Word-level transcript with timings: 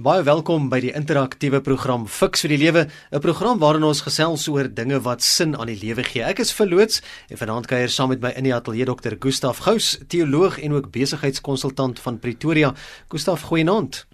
Baie 0.00 0.22
welkom 0.24 0.70
by 0.72 0.78
die 0.80 0.92
interaktiewe 0.96 1.58
program 1.60 2.06
Fix 2.08 2.40
vir 2.40 2.54
die 2.54 2.58
Lewe, 2.62 2.86
'n 3.12 3.20
program 3.20 3.58
waarin 3.60 3.84
ons 3.84 4.00
gesels 4.00 4.48
oor 4.48 4.64
dinge 4.64 4.98
wat 5.04 5.20
sin 5.20 5.54
aan 5.54 5.66
die 5.66 5.76
lewe 5.76 6.02
gee. 6.02 6.22
Ek 6.22 6.38
is 6.38 6.52
verloots 6.52 7.02
en 7.28 7.36
vanaand 7.36 7.66
kuier 7.66 7.90
saam 7.90 8.08
met 8.08 8.22
my 8.22 8.32
in 8.34 8.44
die 8.44 8.54
ateljee 8.54 8.86
Dr. 8.86 9.16
Gustaf 9.20 9.58
Gous, 9.58 9.98
teoloog 10.08 10.58
en 10.58 10.72
ook 10.72 10.90
besigheidskonsultant 10.90 12.00
van 12.00 12.18
Pretoria. 12.18 12.74
Gustaf, 13.10 13.42
goeienaand. 13.42 14.06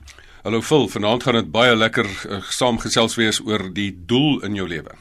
Hallo 0.46 0.60
Phil, 0.62 0.84
vanaand 0.88 1.24
gaan 1.26 1.34
dit 1.34 1.48
baie 1.50 1.72
lekker 1.74 2.06
uh, 2.06 2.36
saamgesels 2.54 3.16
wees 3.18 3.40
oor 3.42 3.64
die 3.74 3.90
doel 4.06 4.44
in 4.46 4.54
jou 4.54 4.68
lewe. 4.70 4.92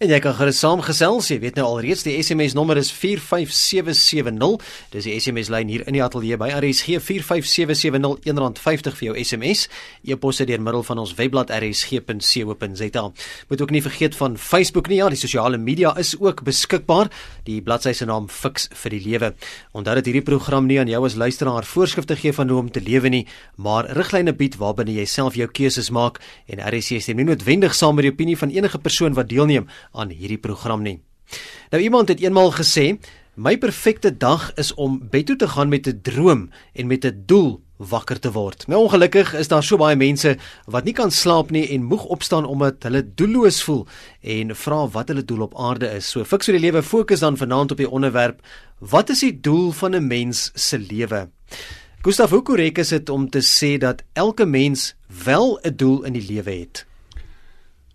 En 0.00 0.08
jy 0.08 0.16
kan 0.24 0.32
gerus 0.38 0.62
saamgesels, 0.62 1.26
jy 1.28 1.36
weet 1.42 1.58
nou 1.60 1.66
alreeds 1.74 2.06
die 2.06 2.14
SMS 2.24 2.54
nommer 2.56 2.78
is 2.80 2.88
45770. 2.88 4.64
Dis 4.94 5.04
die 5.04 5.18
SMS 5.20 5.50
lyn 5.52 5.68
hier 5.68 5.84
in 5.84 5.98
die 5.98 6.00
ateljee 6.00 6.38
by 6.40 6.48
RSG 6.56 6.96
45770 7.04 8.32
R1.50 8.32 8.96
vir 8.96 9.06
jou 9.10 9.18
SMS. 9.20 9.66
E-pos 10.08 10.40
deur 10.40 10.64
middel 10.64 10.86
van 10.88 11.02
ons 11.04 11.12
webblad 11.20 11.52
rsg.co.za. 11.52 13.04
Moet 13.52 13.66
ook 13.66 13.76
nie 13.76 13.84
vergeet 13.84 14.16
van 14.16 14.40
Facebook 14.40 14.88
nie, 14.88 15.02
ja, 15.02 15.10
die 15.12 15.20
sosiale 15.20 15.60
media 15.60 15.92
is 16.00 16.14
ook 16.16 16.46
beskikbaar. 16.48 17.12
Die 17.44 17.60
bladsy 17.60 17.92
se 17.92 18.08
naam 18.08 18.30
Fix 18.32 18.70
vir 18.72 18.96
die 18.96 19.02
Lewe. 19.04 19.34
Onthou 19.76 19.98
dat 20.00 20.08
hierdie 20.08 20.24
program 20.24 20.64
nie 20.64 20.80
aan 20.80 20.88
jou 20.88 21.04
as 21.04 21.20
luisteraar 21.20 21.68
voorskrifte 21.68 22.16
gee 22.16 22.32
van 22.32 22.48
hoe 22.48 22.62
om 22.64 22.72
te 22.72 22.80
lewe 22.80 23.12
nie, 23.12 23.24
maar 23.60 23.92
riglyne 23.92 24.32
bied 24.32 24.56
waarbinne 24.56 24.93
jy 24.94 25.04
self 25.10 25.34
jou 25.38 25.48
keuses 25.48 25.90
maak 25.90 26.20
en 26.46 26.62
RSC 26.62 27.00
stem 27.02 27.16
nie 27.20 27.28
noodwendig 27.28 27.74
saam 27.74 27.98
met 27.98 28.06
die 28.06 28.12
opinie 28.12 28.38
van 28.38 28.54
enige 28.54 28.78
persoon 28.78 29.14
wat 29.18 29.28
deelneem 29.28 29.68
aan 29.92 30.14
hierdie 30.14 30.40
program 30.40 30.82
nie. 30.82 31.00
Nou 31.70 31.82
iemand 31.82 32.08
het 32.08 32.20
eenmaal 32.20 32.52
gesê, 32.52 32.98
my 33.34 33.56
perfekte 33.58 34.12
dag 34.16 34.52
is 34.60 34.74
om 34.74 35.00
bed 35.10 35.26
toe 35.26 35.36
te 35.36 35.48
gaan 35.48 35.68
met 35.68 35.88
'n 35.88 36.00
droom 36.02 36.50
en 36.72 36.86
met 36.86 37.04
'n 37.04 37.24
doel 37.26 37.60
wakker 37.76 38.20
te 38.20 38.30
word. 38.32 38.66
Nou 38.70 38.84
ongelukkig 38.86 39.34
is 39.34 39.48
daar 39.48 39.62
so 39.62 39.76
baie 39.76 39.96
mense 39.96 40.36
wat 40.70 40.84
nie 40.84 40.94
kan 40.94 41.10
slaap 41.10 41.50
nie 41.50 41.66
en 41.74 41.88
moeg 41.90 42.04
opstaan 42.04 42.44
omdat 42.44 42.82
hulle 42.86 43.02
doelloos 43.14 43.62
voel 43.62 43.86
en 44.22 44.54
vra 44.56 44.86
wat 44.94 45.08
hulle 45.08 45.24
doel 45.24 45.42
op 45.48 45.56
aarde 45.58 45.90
is. 45.96 46.10
So 46.10 46.24
fiks 46.24 46.46
vir 46.46 46.58
die 46.58 46.66
lewe 46.66 46.82
fokus 46.82 47.20
dan 47.20 47.36
vanaand 47.36 47.74
op 47.74 47.82
die 47.82 47.90
onderwerp: 47.90 48.40
Wat 48.78 49.10
is 49.10 49.20
die 49.20 49.40
doel 49.40 49.72
van 49.72 49.94
'n 49.94 50.06
mens 50.06 50.50
se 50.54 50.78
lewe? 50.78 51.28
Gustav, 52.04 52.34
hoe 52.36 52.42
korrek 52.44 52.76
is 52.82 52.90
dit 52.92 53.08
om 53.08 53.22
te 53.32 53.40
sê 53.40 53.78
dat 53.80 54.02
elke 54.12 54.44
mens 54.44 54.92
wel 55.24 55.56
'n 55.62 55.76
doel 55.76 56.04
in 56.04 56.12
die 56.12 56.26
lewe 56.28 56.50
het? 56.50 56.84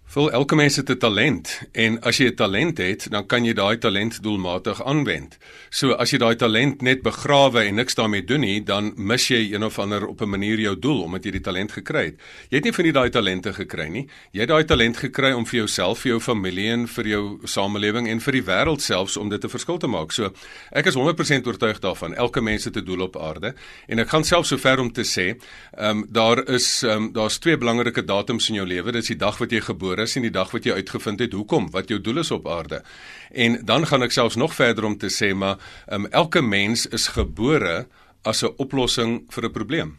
Vol 0.10 0.32
elke 0.34 0.56
mens 0.58 0.76
het 0.76 0.90
'n 0.90 0.98
talent 0.98 1.62
en 1.72 2.02
as 2.02 2.18
jy 2.18 2.26
'n 2.26 2.36
talent 2.36 2.78
het, 2.78 3.12
dan 3.12 3.26
kan 3.26 3.46
jy 3.46 3.54
daai 3.54 3.78
talent 3.78 4.24
doelmatig 4.24 4.84
aanwend. 4.84 5.38
So 5.70 5.92
as 5.92 6.10
jy 6.10 6.18
daai 6.18 6.36
talent 6.36 6.82
net 6.82 7.02
begrawe 7.02 7.62
en 7.64 7.76
niks 7.76 7.96
daarmee 7.96 8.24
doen 8.24 8.40
nie, 8.40 8.64
dan 8.64 8.94
mis 8.96 9.28
jy 9.28 9.54
een 9.54 9.64
of 9.64 9.80
ander 9.80 10.08
op 10.08 10.22
'n 10.22 10.30
manier 10.30 10.60
jou 10.60 10.80
doel 10.80 11.02
omdat 11.02 11.24
jy 11.24 11.32
die 11.32 11.42
talent 11.42 11.72
gekry 11.72 12.06
het. 12.06 12.16
Jy 12.50 12.56
het 12.56 12.64
nie 12.64 12.74
van 12.74 12.84
die 12.84 12.92
daai 12.92 13.10
talente 13.10 13.54
gekry 13.54 13.88
nie. 13.88 14.08
Jy 14.32 14.40
het 14.40 14.50
daai 14.50 14.66
talent 14.66 14.98
gekry 14.98 15.32
om 15.32 15.46
vir 15.46 15.58
jouself, 15.58 16.00
vir 16.00 16.10
jou 16.10 16.20
familie 16.20 16.70
en 16.70 16.88
vir 16.88 17.08
jou 17.08 17.40
samelewing 17.44 18.08
en 18.08 18.20
vir 18.20 18.32
die 18.32 18.44
wêreld 18.44 18.82
selfs 18.82 19.18
om 19.18 19.30
dit 19.30 19.44
'n 19.44 19.50
verskil 19.50 19.78
te 19.78 19.88
maak. 19.88 20.12
So 20.12 20.34
ek 20.72 20.86
is 20.86 20.96
100% 20.96 21.48
oortuig 21.48 21.80
daarvan. 21.80 22.16
Elke 22.16 22.42
mens 22.42 22.64
het 22.64 22.76
'n 22.76 22.86
doel 22.86 23.02
op 23.02 23.18
aarde 23.18 23.54
en 23.88 24.00
ek 24.00 24.10
gaan 24.10 24.24
self 24.24 24.46
so 24.46 24.58
ver 24.58 24.80
om 24.80 24.92
te 24.92 25.04
sê, 25.04 25.38
ehm 25.78 25.98
um, 25.98 26.08
daar 26.10 26.50
is 26.50 26.84
ehm 26.84 26.92
um, 26.92 27.14
daar's 27.14 27.38
twee 27.38 27.58
belangrike 27.58 28.04
datums 28.04 28.50
in 28.50 28.56
jou 28.56 28.68
lewe. 28.68 28.92
Dit 28.92 29.02
is 29.02 29.08
die 29.08 29.18
dag 29.18 29.38
wat 29.38 29.52
jy 29.52 29.62
gebore 29.62 29.99
is 30.00 30.16
en 30.16 30.22
die 30.22 30.32
dag 30.32 30.52
wat 30.52 30.66
jy 30.66 30.74
uitgevind 30.74 31.20
het 31.20 31.34
hoekom, 31.34 31.70
wat 31.72 31.90
jou 31.90 32.02
doel 32.02 32.18
is 32.24 32.32
op 32.32 32.48
aarde. 32.48 32.84
En 33.32 33.60
dan 33.66 33.88
gaan 33.88 34.04
ek 34.04 34.12
selfs 34.12 34.36
nog 34.36 34.54
verder 34.54 34.86
om 34.86 34.98
te 34.98 35.10
sê 35.14 35.34
maar 35.34 35.58
um, 35.92 36.08
elke 36.08 36.42
mens 36.42 36.88
is 36.88 37.08
gebore 37.08 37.88
as 38.24 38.44
'n 38.44 38.54
oplossing 38.58 39.24
vir 39.30 39.46
'n 39.46 39.52
probleem. 39.52 39.98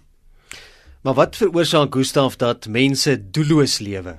Maar 1.01 1.15
wat 1.15 1.37
veroorsaak 1.37 1.95
Gustaf 1.95 2.37
dat 2.37 2.67
mense 2.69 3.31
doelloos 3.31 3.79
lewe? 3.79 4.19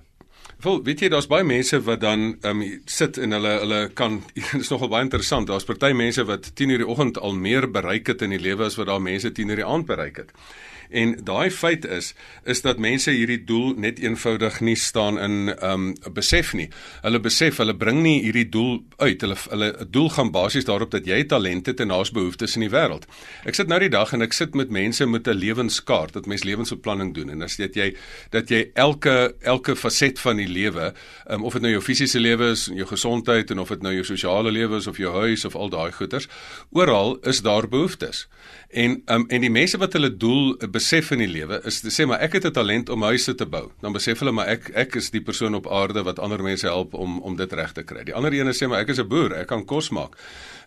Wel, 0.61 0.83
weet 0.83 0.99
jy, 0.99 1.07
daar's 1.09 1.27
baie 1.29 1.45
mense 1.45 1.79
wat 1.81 2.01
dan 2.03 2.35
um, 2.45 2.61
sit 2.85 3.17
en 3.17 3.33
hulle 3.33 3.53
hulle 3.63 3.79
kan 3.97 4.19
dit 4.37 4.59
is 4.59 4.69
nogal 4.69 4.91
baie 4.91 5.05
interessant. 5.07 5.47
Daar's 5.49 5.65
party 5.65 5.91
mense 5.97 6.25
wat 6.25 6.51
10:00 6.53 6.81
die 6.83 6.87
oggend 6.87 7.17
al 7.17 7.33
meer 7.33 7.71
bereik 7.71 8.07
het 8.07 8.21
in 8.21 8.29
die 8.29 8.41
lewe 8.41 8.65
as 8.65 8.77
wat 8.77 8.87
daar 8.87 9.01
mense 9.01 9.29
10:00 9.29 9.61
die 9.61 9.65
aand 9.65 9.85
bereik 9.85 10.17
het. 10.17 10.31
En 10.91 11.15
daai 11.23 11.49
feit 11.51 11.85
is 11.85 12.13
is 12.43 12.61
dat 12.61 12.79
mense 12.79 13.11
hierdie 13.11 13.43
doel 13.47 13.73
net 13.79 13.99
eenvoudig 13.99 14.59
nie 14.59 14.75
staan 14.75 15.19
in 15.19 15.55
um 15.63 15.93
besef 16.13 16.53
nie. 16.53 16.69
Hulle 17.01 17.19
besef 17.19 17.57
hulle 17.63 17.75
bring 17.75 18.01
nie 18.03 18.19
hierdie 18.23 18.49
doel 18.49 18.83
uit. 18.97 19.21
Hulle 19.21 19.37
hulle 19.49 19.87
doel 19.89 20.09
gaan 20.09 20.31
basies 20.31 20.67
daarop 20.67 20.91
dat 20.91 21.07
jy 21.07 21.23
talent 21.23 21.65
het 21.65 21.79
en 21.79 21.93
daar's 21.93 22.11
behoeftes 22.11 22.55
in 22.59 22.65
die 22.67 22.73
wêreld. 22.73 23.07
Ek 23.47 23.55
sit 23.55 23.71
nou 23.71 23.79
die 23.79 23.91
dag 23.91 24.13
en 24.13 24.21
ek 24.25 24.35
sit 24.35 24.55
met 24.55 24.71
mense 24.71 25.05
met 25.05 25.27
'n 25.27 25.37
lewenskaart 25.37 26.13
dat 26.13 26.25
mens 26.25 26.43
lewensbeplanning 26.43 27.13
doen 27.13 27.29
en 27.29 27.41
as 27.41 27.55
dit 27.55 27.75
jy 27.75 27.95
dat 28.31 28.49
jy 28.49 28.71
elke 28.73 29.35
elke 29.41 29.75
faset 29.75 30.19
van 30.19 30.37
die 30.37 30.47
lewe, 30.47 30.93
um, 31.29 31.43
of 31.43 31.53
dit 31.53 31.61
nou 31.61 31.71
jou 31.71 31.81
fisiese 31.81 32.19
lewe 32.19 32.51
is, 32.51 32.65
jou 32.65 32.87
gesondheid 32.87 33.51
en 33.51 33.59
of 33.59 33.69
dit 33.69 33.81
nou 33.81 33.93
jou 33.93 34.03
sosiale 34.03 34.51
lewe 34.51 34.77
is 34.77 34.87
of 34.87 34.97
jou 34.97 35.11
huis 35.11 35.45
of 35.45 35.55
al 35.55 35.69
daai 35.69 35.91
goeders, 35.91 36.27
oral 36.71 37.17
is 37.27 37.41
daar 37.41 37.67
behoeftes. 37.67 38.27
En 38.69 39.01
um, 39.05 39.25
en 39.27 39.41
die 39.41 39.51
mense 39.51 39.77
wat 39.77 39.93
hulle 39.93 40.11
doel 40.17 40.55
besef 40.81 41.11
in 41.13 41.21
die 41.21 41.29
lewe 41.29 41.61
is 41.69 41.79
sê 41.93 42.07
maar 42.09 42.21
ek 42.25 42.39
het 42.39 42.45
'n 42.49 42.53
talent 42.57 42.89
om 42.89 43.03
huise 43.03 43.35
te 43.35 43.45
bou. 43.45 43.71
Dan 43.81 43.93
besef 43.93 44.19
hulle 44.19 44.31
maar 44.31 44.47
ek 44.47 44.71
ek 44.75 44.95
is 44.95 45.11
die 45.11 45.21
persoon 45.21 45.55
op 45.55 45.67
aarde 45.67 46.03
wat 46.03 46.19
ander 46.19 46.41
mense 46.43 46.67
help 46.67 46.93
om 46.93 47.19
om 47.21 47.35
dit 47.35 47.53
reg 47.53 47.73
te 47.73 47.83
kry. 47.83 48.03
Die 48.03 48.15
ander 48.15 48.33
ene 48.33 48.53
sê 48.53 48.67
maar 48.67 48.81
ek 48.81 48.89
is 48.89 48.99
'n 48.99 49.07
boer, 49.07 49.33
ek 49.33 49.47
kan 49.47 49.65
kos 49.65 49.89
maak. 49.89 50.17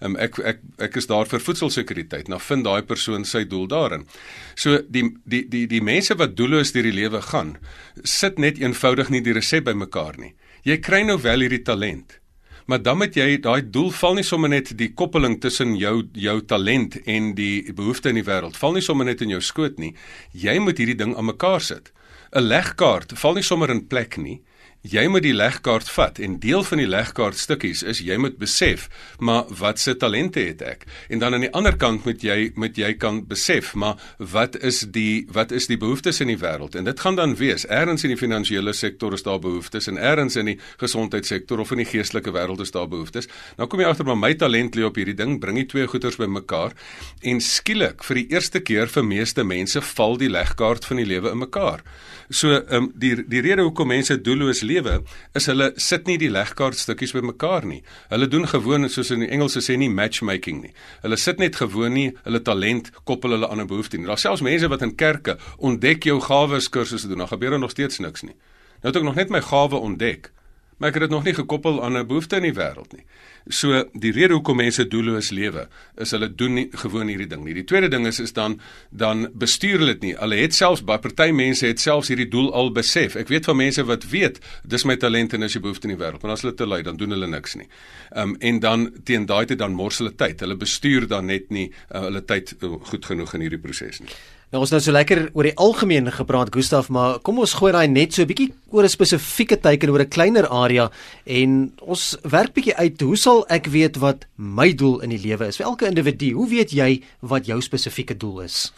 Um, 0.00 0.16
ek 0.16 0.38
ek 0.38 0.58
ek 0.78 0.96
is 0.96 1.06
daar 1.06 1.26
vir 1.26 1.40
voedselsekuriteit. 1.40 2.28
Nou 2.28 2.40
vind 2.40 2.64
daai 2.64 2.82
persoon 2.82 3.24
sy 3.24 3.44
doel 3.44 3.66
daarin. 3.66 4.06
So 4.54 4.80
die 4.88 5.16
die 5.26 5.48
die 5.48 5.66
die 5.66 5.82
mense 5.82 6.14
wat 6.14 6.36
doelloos 6.36 6.72
deur 6.72 6.82
die 6.82 6.92
lewe 6.92 7.22
gaan, 7.22 7.56
sit 8.02 8.38
net 8.38 8.58
eenvoudig 8.58 9.10
nie 9.10 9.22
die 9.22 9.32
resep 9.32 9.64
bymekaar 9.64 10.18
nie. 10.18 10.34
Jy 10.62 10.78
kry 10.78 11.02
nou 11.02 11.18
wel 11.20 11.40
hierdie 11.40 11.62
talent. 11.62 12.23
Maar 12.64 12.82
dan 12.82 12.96
moet 12.98 13.16
jy 13.16 13.36
daai 13.44 13.60
doel 13.70 13.90
val 13.92 14.14
nie 14.16 14.24
sommer 14.24 14.48
net 14.48 14.70
die 14.78 14.88
koppeling 14.96 15.36
tussen 15.40 15.74
jou 15.76 16.06
jou 16.16 16.38
talent 16.48 16.96
en 17.04 17.34
die 17.36 17.72
behoefte 17.76 18.08
in 18.08 18.16
die 18.16 18.24
wêreld 18.24 18.56
val 18.56 18.72
nie 18.72 18.84
sommer 18.84 19.04
net 19.04 19.20
in 19.20 19.34
jou 19.34 19.40
skoot 19.44 19.76
nie. 19.78 19.92
Jy 20.32 20.56
moet 20.64 20.80
hierdie 20.80 20.96
ding 20.96 21.12
aan 21.16 21.28
mekaar 21.28 21.60
sit. 21.60 21.92
'n 22.32 22.48
Legkaart 22.48 23.12
val 23.20 23.34
nie 23.34 23.44
sommer 23.44 23.70
in 23.70 23.86
plek 23.86 24.16
nie. 24.16 24.40
Jy 24.84 25.06
moet 25.08 25.24
die 25.24 25.32
legkaart 25.32 25.88
vat 25.88 26.18
en 26.20 26.34
deel 26.42 26.60
van 26.68 26.76
die 26.82 26.88
legkaart 26.90 27.38
stukkies 27.40 27.80
is 27.88 28.02
jy 28.04 28.18
moet 28.20 28.34
besef, 28.36 28.82
maar 29.16 29.46
wat 29.56 29.78
se 29.80 29.94
talente 29.96 30.42
het 30.44 30.60
ek? 30.60 30.82
En 31.08 31.22
dan 31.22 31.32
aan 31.32 31.46
die 31.46 31.52
ander 31.56 31.72
kant 31.80 32.04
moet 32.04 32.20
jy 32.20 32.50
moet 32.60 32.76
jy 32.76 32.90
kan 33.00 33.22
besef, 33.24 33.70
maar 33.80 33.96
wat 34.20 34.58
is 34.60 34.82
die 34.92 35.24
wat 35.32 35.54
is 35.56 35.70
die 35.72 35.78
behoeftes 35.80 36.20
in 36.20 36.28
die 36.28 36.36
wêreld? 36.36 36.76
En 36.76 36.84
dit 36.84 37.00
gaan 37.00 37.16
dan 37.16 37.32
wees, 37.40 37.64
ergens 37.64 38.04
in 38.04 38.12
die 38.12 38.20
finansiële 38.20 38.74
sektor 38.76 39.16
is 39.16 39.24
daar 39.24 39.40
behoeftes 39.40 39.88
en 39.88 39.96
ergens 39.96 40.36
in 40.36 40.52
die 40.52 40.58
gesondheidssektor 40.82 41.64
of 41.64 41.72
in 41.72 41.80
die 41.80 41.88
geestelike 41.88 42.36
wêreld 42.36 42.60
is 42.60 42.74
daar 42.76 42.90
behoeftes. 42.92 43.30
Nou 43.56 43.70
kom 43.72 43.80
jy 43.80 43.88
agter 43.88 44.04
maar 44.04 44.20
my 44.20 44.34
talent 44.36 44.76
lê 44.76 44.84
op 44.84 45.00
hierdie 45.00 45.16
ding, 45.16 45.38
bring 45.40 45.62
die 45.62 45.68
twee 45.72 45.88
goeders 45.88 46.20
bymekaar 46.20 46.76
en 47.24 47.40
skielik 47.40 48.04
vir 48.04 48.20
die 48.20 48.26
eerste 48.36 48.60
keer 48.60 48.92
vir 48.92 49.08
meeste 49.14 49.48
mense 49.48 49.80
val 49.94 50.20
die 50.20 50.28
legkaart 50.28 50.84
van 50.84 51.00
die 51.00 51.08
lewe 51.08 51.32
in 51.32 51.40
mekaar. 51.46 51.80
So 52.28 52.50
ehm 52.52 52.74
um, 52.74 52.92
die 52.94 53.14
die 53.28 53.40
rede 53.40 53.62
hoekom 53.62 53.88
mense 53.88 54.16
doelloos 54.20 54.62
lewe 54.62 55.02
is 55.34 55.46
hulle 55.46 55.72
sit 55.76 56.06
nie 56.06 56.18
die 56.18 56.30
legkaart 56.30 56.78
stukkies 56.78 57.12
bymekaar 57.12 57.66
nie. 57.66 57.82
Hulle 58.08 58.28
doen 58.28 58.48
gewoon 58.48 58.88
soos 58.88 59.10
in 59.10 59.20
die 59.26 59.30
Engelse 59.30 59.60
sê 59.60 59.76
nie 59.76 59.90
matchmaking 59.90 60.62
nie. 60.62 60.72
Hulle 61.02 61.16
sit 61.16 61.38
net 61.38 61.56
gewoon 61.56 61.92
nie 61.92 62.12
hulle 62.24 62.42
talent 62.42 62.90
koppel 63.04 63.36
hulle 63.36 63.48
aan 63.48 63.60
'n 63.60 63.66
behoefte 63.66 63.98
nie. 63.98 64.06
Daar 64.06 64.18
selfs 64.18 64.42
mense 64.42 64.68
wat 64.68 64.82
in 64.82 64.94
kerke 64.94 65.38
ontdek 65.58 66.04
jou 66.04 66.20
gawes 66.20 66.68
kursusse 66.68 67.08
doen, 67.08 67.18
dan 67.18 67.28
gebeur 67.28 67.52
er 67.52 67.58
nog 67.58 67.70
steeds 67.70 67.98
niks 67.98 68.22
nie. 68.22 68.36
Nou 68.82 68.92
het 68.92 68.96
ek 68.96 69.02
nog 69.02 69.14
net 69.14 69.30
my 69.30 69.40
gawe 69.40 69.76
ontdek 69.76 70.32
maar 70.76 70.88
ek 70.88 70.98
het 70.98 71.06
dit 71.06 71.14
nog 71.14 71.24
nie 71.24 71.34
gekoppel 71.34 71.82
aan 71.84 71.96
'n 71.96 72.06
behoefte 72.06 72.36
in 72.36 72.42
die 72.42 72.54
wêreld 72.54 72.92
nie. 72.92 73.04
So 73.52 73.82
die 73.92 74.12
rede 74.16 74.32
hoekom 74.32 74.56
mense 74.56 74.86
doelloos 74.88 75.28
lewe, 75.36 75.66
is 76.00 76.14
hulle 76.16 76.30
doen 76.32 76.54
nie 76.56 76.64
gewoon 76.80 77.10
hierdie 77.12 77.28
ding 77.28 77.42
nie. 77.44 77.52
Die 77.58 77.66
tweede 77.68 77.90
ding 77.92 78.06
is 78.08 78.20
is 78.22 78.32
dan 78.32 78.56
dan 78.90 79.26
bestuur 79.36 79.82
hulle 79.82 79.92
dit 79.92 80.06
nie. 80.08 80.12
Hulle 80.16 80.38
het 80.40 80.56
selfs 80.56 80.80
baie 80.84 81.02
party 81.04 81.28
mense 81.36 81.66
het 81.68 81.82
selfs 81.82 82.08
hierdie 82.08 82.28
doel 82.32 82.48
al 82.56 82.72
besef. 82.72 83.18
Ek 83.20 83.28
weet 83.28 83.44
van 83.50 83.60
mense 83.60 83.84
wat 83.84 84.06
weet 84.08 84.40
dis 84.64 84.86
my 84.88 84.96
talent 84.96 85.36
en 85.36 85.44
is 85.44 85.56
die 85.58 85.60
behoefte 85.60 85.90
in 85.90 85.92
die 85.96 86.00
wêreld, 86.00 86.22
maar 86.24 86.38
as 86.38 86.44
hulle 86.46 86.56
te 86.56 86.68
lui 86.68 86.80
dan 86.86 86.96
doen 86.96 87.12
hulle 87.12 87.28
niks 87.28 87.58
nie. 87.60 87.68
Ehm 88.14 88.32
um, 88.32 88.36
en 88.40 88.60
dan 88.64 88.88
teen 89.04 89.26
daai 89.28 89.44
tyd 89.44 89.60
dan 89.60 89.76
mors 89.76 90.00
hulle 90.00 90.14
tyd. 90.16 90.40
Hulle 90.40 90.56
bestuur 90.56 91.08
dan 91.08 91.28
net 91.28 91.52
nie 91.52 91.68
uh, 91.68 92.06
hulle 92.06 92.24
tyd 92.24 92.56
uh, 92.62 92.78
goed 92.88 93.04
genoeg 93.12 93.36
in 93.36 93.44
hierdie 93.44 93.60
proses 93.60 94.00
nie. 94.00 94.08
Nou 94.54 94.60
ons 94.62 94.70
nou 94.70 94.78
so 94.78 94.94
lekker 94.94 95.32
oor 95.34 95.48
die 95.48 95.56
algemeen 95.58 96.06
gepraat 96.14 96.52
Gustaf, 96.54 96.86
maar 96.94 97.16
kom 97.26 97.40
ons 97.42 97.56
gooi 97.58 97.72
daai 97.74 97.88
net 97.90 98.14
so 98.14 98.22
'n 98.22 98.30
bietjie 98.30 98.52
oor 98.70 98.84
'n 98.84 98.88
spesifieke 98.88 99.58
teken 99.58 99.90
oor 99.90 100.02
'n 100.02 100.08
kleiner 100.08 100.46
area 100.46 100.92
en 101.26 101.72
ons 101.82 102.16
werk 102.22 102.54
bietjie 102.54 102.76
uit 102.76 103.00
hoe 103.00 103.16
sal 103.16 103.44
ek 103.50 103.66
weet 103.66 103.96
wat 103.98 104.26
my 104.36 104.72
doel 104.72 105.00
in 105.02 105.10
die 105.10 105.18
lewe 105.18 105.48
is 105.48 105.56
vir 105.56 105.66
elke 105.66 105.86
individu? 105.86 106.34
Hoe 106.34 106.48
weet 106.48 106.70
jy 106.70 107.02
wat 107.20 107.46
jou 107.46 107.60
spesifieke 107.60 108.16
doel 108.16 108.42
is? 108.42 108.72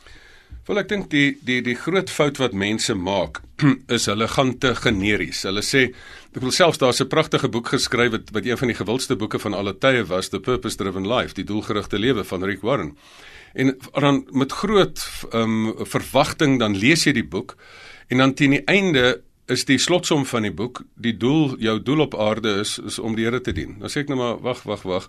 Wel 0.66 0.78
ek 0.78 0.88
dink 0.88 1.10
die 1.10 1.36
die 1.44 1.60
die 1.60 1.76
groot 1.76 2.08
fout 2.10 2.38
wat 2.38 2.54
mense 2.54 2.94
maak 2.94 3.42
is 3.96 4.06
hulle 4.06 4.28
gaan 4.28 4.58
te 4.58 4.74
generies. 4.74 5.42
Hulle 5.42 5.62
sê 5.62 5.92
ek 6.34 6.40
wil 6.40 6.52
selfs 6.52 6.78
daar's 6.78 7.02
'n 7.02 7.08
pragtige 7.08 7.48
boek 7.48 7.68
geskryf 7.68 8.12
wat 8.12 8.32
wat 8.32 8.46
een 8.46 8.56
van 8.56 8.68
die 8.68 8.80
gewildste 8.80 9.16
boeke 9.16 9.38
van 9.38 9.52
alle 9.52 9.74
tye 9.74 10.04
was, 10.04 10.28
The 10.28 10.40
Purpose 10.40 10.76
Driven 10.76 11.06
Life, 11.06 11.34
die 11.34 11.44
doelgerigte 11.44 11.98
lewe 11.98 12.24
van 12.24 12.42
Rick 12.42 12.62
Warren. 12.62 12.96
En 13.56 13.72
dan 13.96 14.26
met 14.30 14.52
groot 14.52 15.00
ehm 15.32 15.66
um, 15.66 15.86
verwagting 15.88 16.58
dan 16.60 16.76
lees 16.76 17.04
jy 17.08 17.12
die 17.16 17.28
boek 17.28 17.56
En 18.06 18.16
dan 18.16 18.34
teen 18.34 18.50
die 18.50 18.64
einde 18.64 19.22
is 19.46 19.64
die 19.66 19.78
slotsom 19.78 20.26
van 20.26 20.46
die 20.46 20.54
boek, 20.54 20.82
die 20.94 21.16
doel, 21.16 21.56
jou 21.62 21.78
doel 21.82 22.04
op 22.06 22.14
aarde 22.18 22.58
is 22.62 22.78
is 22.78 22.98
om 22.98 23.14
die 23.14 23.26
Here 23.26 23.40
te 23.40 23.54
dien. 23.54 23.76
Dan 23.80 23.90
sê 23.90 24.02
ek 24.04 24.10
nou 24.10 24.18
maar 24.18 24.38
wag, 24.42 24.62
wag, 24.66 24.82
wag. 24.86 25.08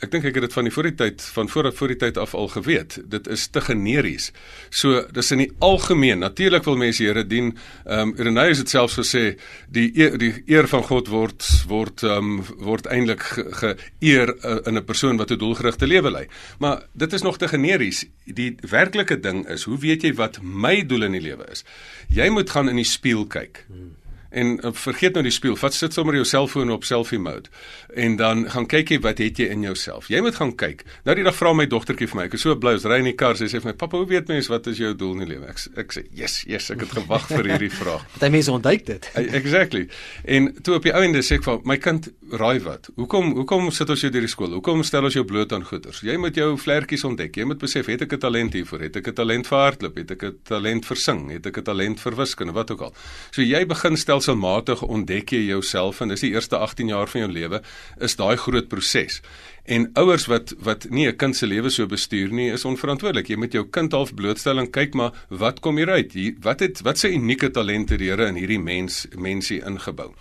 Ek 0.00 0.08
dink 0.08 0.24
ek 0.24 0.38
het 0.38 0.46
dit 0.46 0.54
van 0.56 0.64
die 0.64 0.72
voor 0.72 0.86
die 0.88 0.96
tyd 0.96 1.22
van 1.34 1.48
voor 1.52 1.66
voor 1.76 1.92
die 1.92 1.98
tyd 2.00 2.16
af 2.16 2.32
al 2.34 2.48
geweet. 2.48 2.98
Dit 3.12 3.26
is 3.28 3.46
te 3.52 3.60
generies. 3.60 4.30
So 4.70 5.02
dis 5.12 5.30
in 5.30 5.42
die 5.44 5.50
algemeen. 5.58 6.22
Natuurlik 6.24 6.64
wil 6.64 6.78
mense 6.80 7.04
Here 7.04 7.26
dien. 7.26 7.52
Ehm 7.84 8.08
um, 8.08 8.14
Irenaeus 8.16 8.58
het 8.58 8.72
selfs 8.72 8.96
gesê 8.96 9.36
die 9.68 9.90
eer, 9.94 10.16
die 10.18 10.32
eer 10.46 10.68
van 10.68 10.82
God 10.88 11.08
word 11.12 11.44
word 11.68 12.02
ehm 12.02 12.40
um, 12.40 12.40
word 12.64 12.88
eintlik 12.88 13.26
geëer 13.60 14.34
ge 14.40 14.48
uh, 14.48 14.56
in 14.64 14.80
'n 14.80 14.84
persoon 14.84 15.16
wat 15.16 15.30
'n 15.30 15.38
doelgerigte 15.38 15.86
lewe 15.86 16.10
lei. 16.10 16.26
Maar 16.58 16.82
dit 16.92 17.12
is 17.12 17.22
nog 17.22 17.38
te 17.38 17.48
generies. 17.48 18.06
Die 18.24 18.56
werklike 18.60 19.20
ding 19.20 19.48
is, 19.48 19.62
hoe 19.64 19.78
weet 19.78 20.02
jy 20.02 20.14
wat 20.14 20.40
my 20.42 20.86
doel 20.86 21.02
in 21.02 21.12
die 21.12 21.20
lewe 21.28 21.44
is? 21.50 21.64
Jy 22.08 22.28
moet 22.28 22.50
gaan 22.50 22.68
in 22.68 22.76
die 22.76 22.84
spieël 22.84 23.26
kyk. 23.26 23.64
Hmm. 23.68 23.99
En 24.30 24.58
uh, 24.64 24.70
vergeet 24.72 25.16
nou 25.16 25.24
die 25.26 25.34
spieël. 25.34 25.56
Vat 25.58 25.74
sit 25.74 25.94
sommer 25.94 26.14
jou 26.14 26.24
selfoon 26.28 26.70
op 26.70 26.86
selfie 26.86 27.18
mode 27.18 27.50
en 27.98 28.16
dan 28.16 28.44
gaan 28.50 28.66
kyk 28.70 28.92
jy 28.94 28.98
wat 29.02 29.18
het 29.18 29.40
jy 29.40 29.48
in 29.50 29.64
jouself. 29.66 30.08
Jy 30.10 30.20
moet 30.22 30.36
gaan 30.38 30.52
kyk. 30.58 30.84
Nou 31.06 31.16
die 31.18 31.24
dag 31.26 31.34
vra 31.34 31.52
my 31.56 31.66
dogtertjie 31.70 32.06
vir 32.10 32.20
my. 32.20 32.26
Ek 32.30 32.36
is 32.38 32.44
so 32.46 32.54
bly 32.54 32.76
as 32.78 32.86
ry 32.88 33.00
in 33.02 33.08
die 33.10 33.16
kar. 33.18 33.34
Sy 33.38 33.48
sê 33.50 33.58
vir 33.58 33.72
my: 33.72 33.74
"Pappa, 33.80 33.98
hoe 33.98 34.06
weet 34.06 34.30
mens 34.30 34.50
wat 34.52 34.68
is 34.70 34.78
jou 34.78 34.92
doel 34.94 35.18
in 35.18 35.24
die 35.24 35.30
lewe?" 35.32 35.48
Ek 35.50 35.58
ek 35.82 35.94
sê: 35.96 36.04
"Yes, 36.14 36.44
yes, 36.46 36.70
ek 36.70 36.84
het 36.86 36.94
gewag 37.00 37.26
vir 37.28 37.50
hierdie 37.50 37.70
vraag." 37.74 38.06
Party 38.14 38.30
mense 38.30 38.52
ontduik 38.52 38.86
dit. 38.86 39.10
exactly. 39.40 39.88
En 40.24 40.50
toe 40.62 40.76
op 40.78 40.86
die 40.86 40.94
ou 40.94 41.02
ende 41.02 41.22
sê 41.26 41.40
ek 41.40 41.46
vir 41.48 41.60
my 41.64 41.76
kind: 41.82 42.08
"Raai 42.30 42.60
wat? 42.62 42.90
Hoekom 42.96 43.34
hoekom 43.40 43.70
sit 43.74 43.90
ons 43.90 44.00
jou 44.06 44.12
deur 44.12 44.26
die 44.26 44.30
skool? 44.30 44.54
Hoekom 44.58 44.84
stel 44.86 45.04
ons 45.04 45.18
jou 45.18 45.24
bloot 45.24 45.52
aan 45.52 45.66
goeters? 45.66 46.02
Jy 46.06 46.16
moet 46.16 46.36
jou 46.36 46.54
vlekkies 46.58 47.04
ontdek. 47.04 47.36
Jy 47.36 47.48
moet 47.50 47.58
besef, 47.58 47.86
het 47.86 48.02
ek 48.02 48.14
'n 48.14 48.18
talent 48.18 48.52
hiervoor? 48.54 48.80
Het 48.86 48.96
ek 48.96 49.08
'n 49.08 49.14
talent 49.14 49.46
vir 49.46 49.58
hardloop? 49.58 49.96
Het 49.96 50.10
ek 50.10 50.22
'n 50.22 50.38
talent 50.44 50.86
vir 50.86 50.96
sing? 50.96 51.30
Het 51.30 51.46
ek 51.46 51.58
'n 51.58 51.62
talent 51.62 52.00
vir 52.00 52.16
wiskunde? 52.16 52.52
Wat 52.52 52.70
ook 52.70 52.80
al." 52.80 52.94
So 53.30 53.42
jy 53.42 53.66
begin 53.66 53.96
stelselmatig 54.20 54.82
ontdek 54.84 55.32
jy 55.32 55.46
jouself 55.48 56.00
en 56.00 56.12
dis 56.12 56.20
die 56.20 56.32
eerste 56.34 56.58
18 56.58 56.90
jaar 56.92 57.08
van 57.08 57.22
jou 57.24 57.30
lewe 57.32 57.60
is 58.04 58.16
daai 58.16 58.36
groot 58.36 58.68
proses. 58.68 59.20
En 59.64 59.88
ouers 60.00 60.26
wat 60.28 60.52
wat 60.60 60.86
nie 60.90 61.06
'n 61.08 61.16
kind 61.16 61.36
se 61.36 61.46
lewe 61.46 61.70
so 61.70 61.86
bestuur 61.86 62.32
nie, 62.32 62.50
is 62.52 62.64
onverantwoordelik. 62.64 63.28
Jy 63.28 63.36
moet 63.36 63.52
jou 63.52 63.64
kind 63.64 63.92
half 63.92 64.14
blootstel 64.14 64.58
en 64.58 64.70
kyk 64.70 64.94
maar 64.94 65.12
wat 65.28 65.60
kom 65.60 65.76
hier 65.76 65.90
uit. 65.90 66.12
Hier, 66.12 66.34
wat 66.40 66.60
het 66.60 66.80
wat 66.82 66.98
se 66.98 67.12
unieke 67.12 67.50
talente 67.50 67.96
die 67.96 68.10
Here 68.10 68.26
in 68.26 68.34
hierdie 68.34 68.60
mens 68.60 69.06
mensie 69.16 69.62
ingebou. 69.64 70.12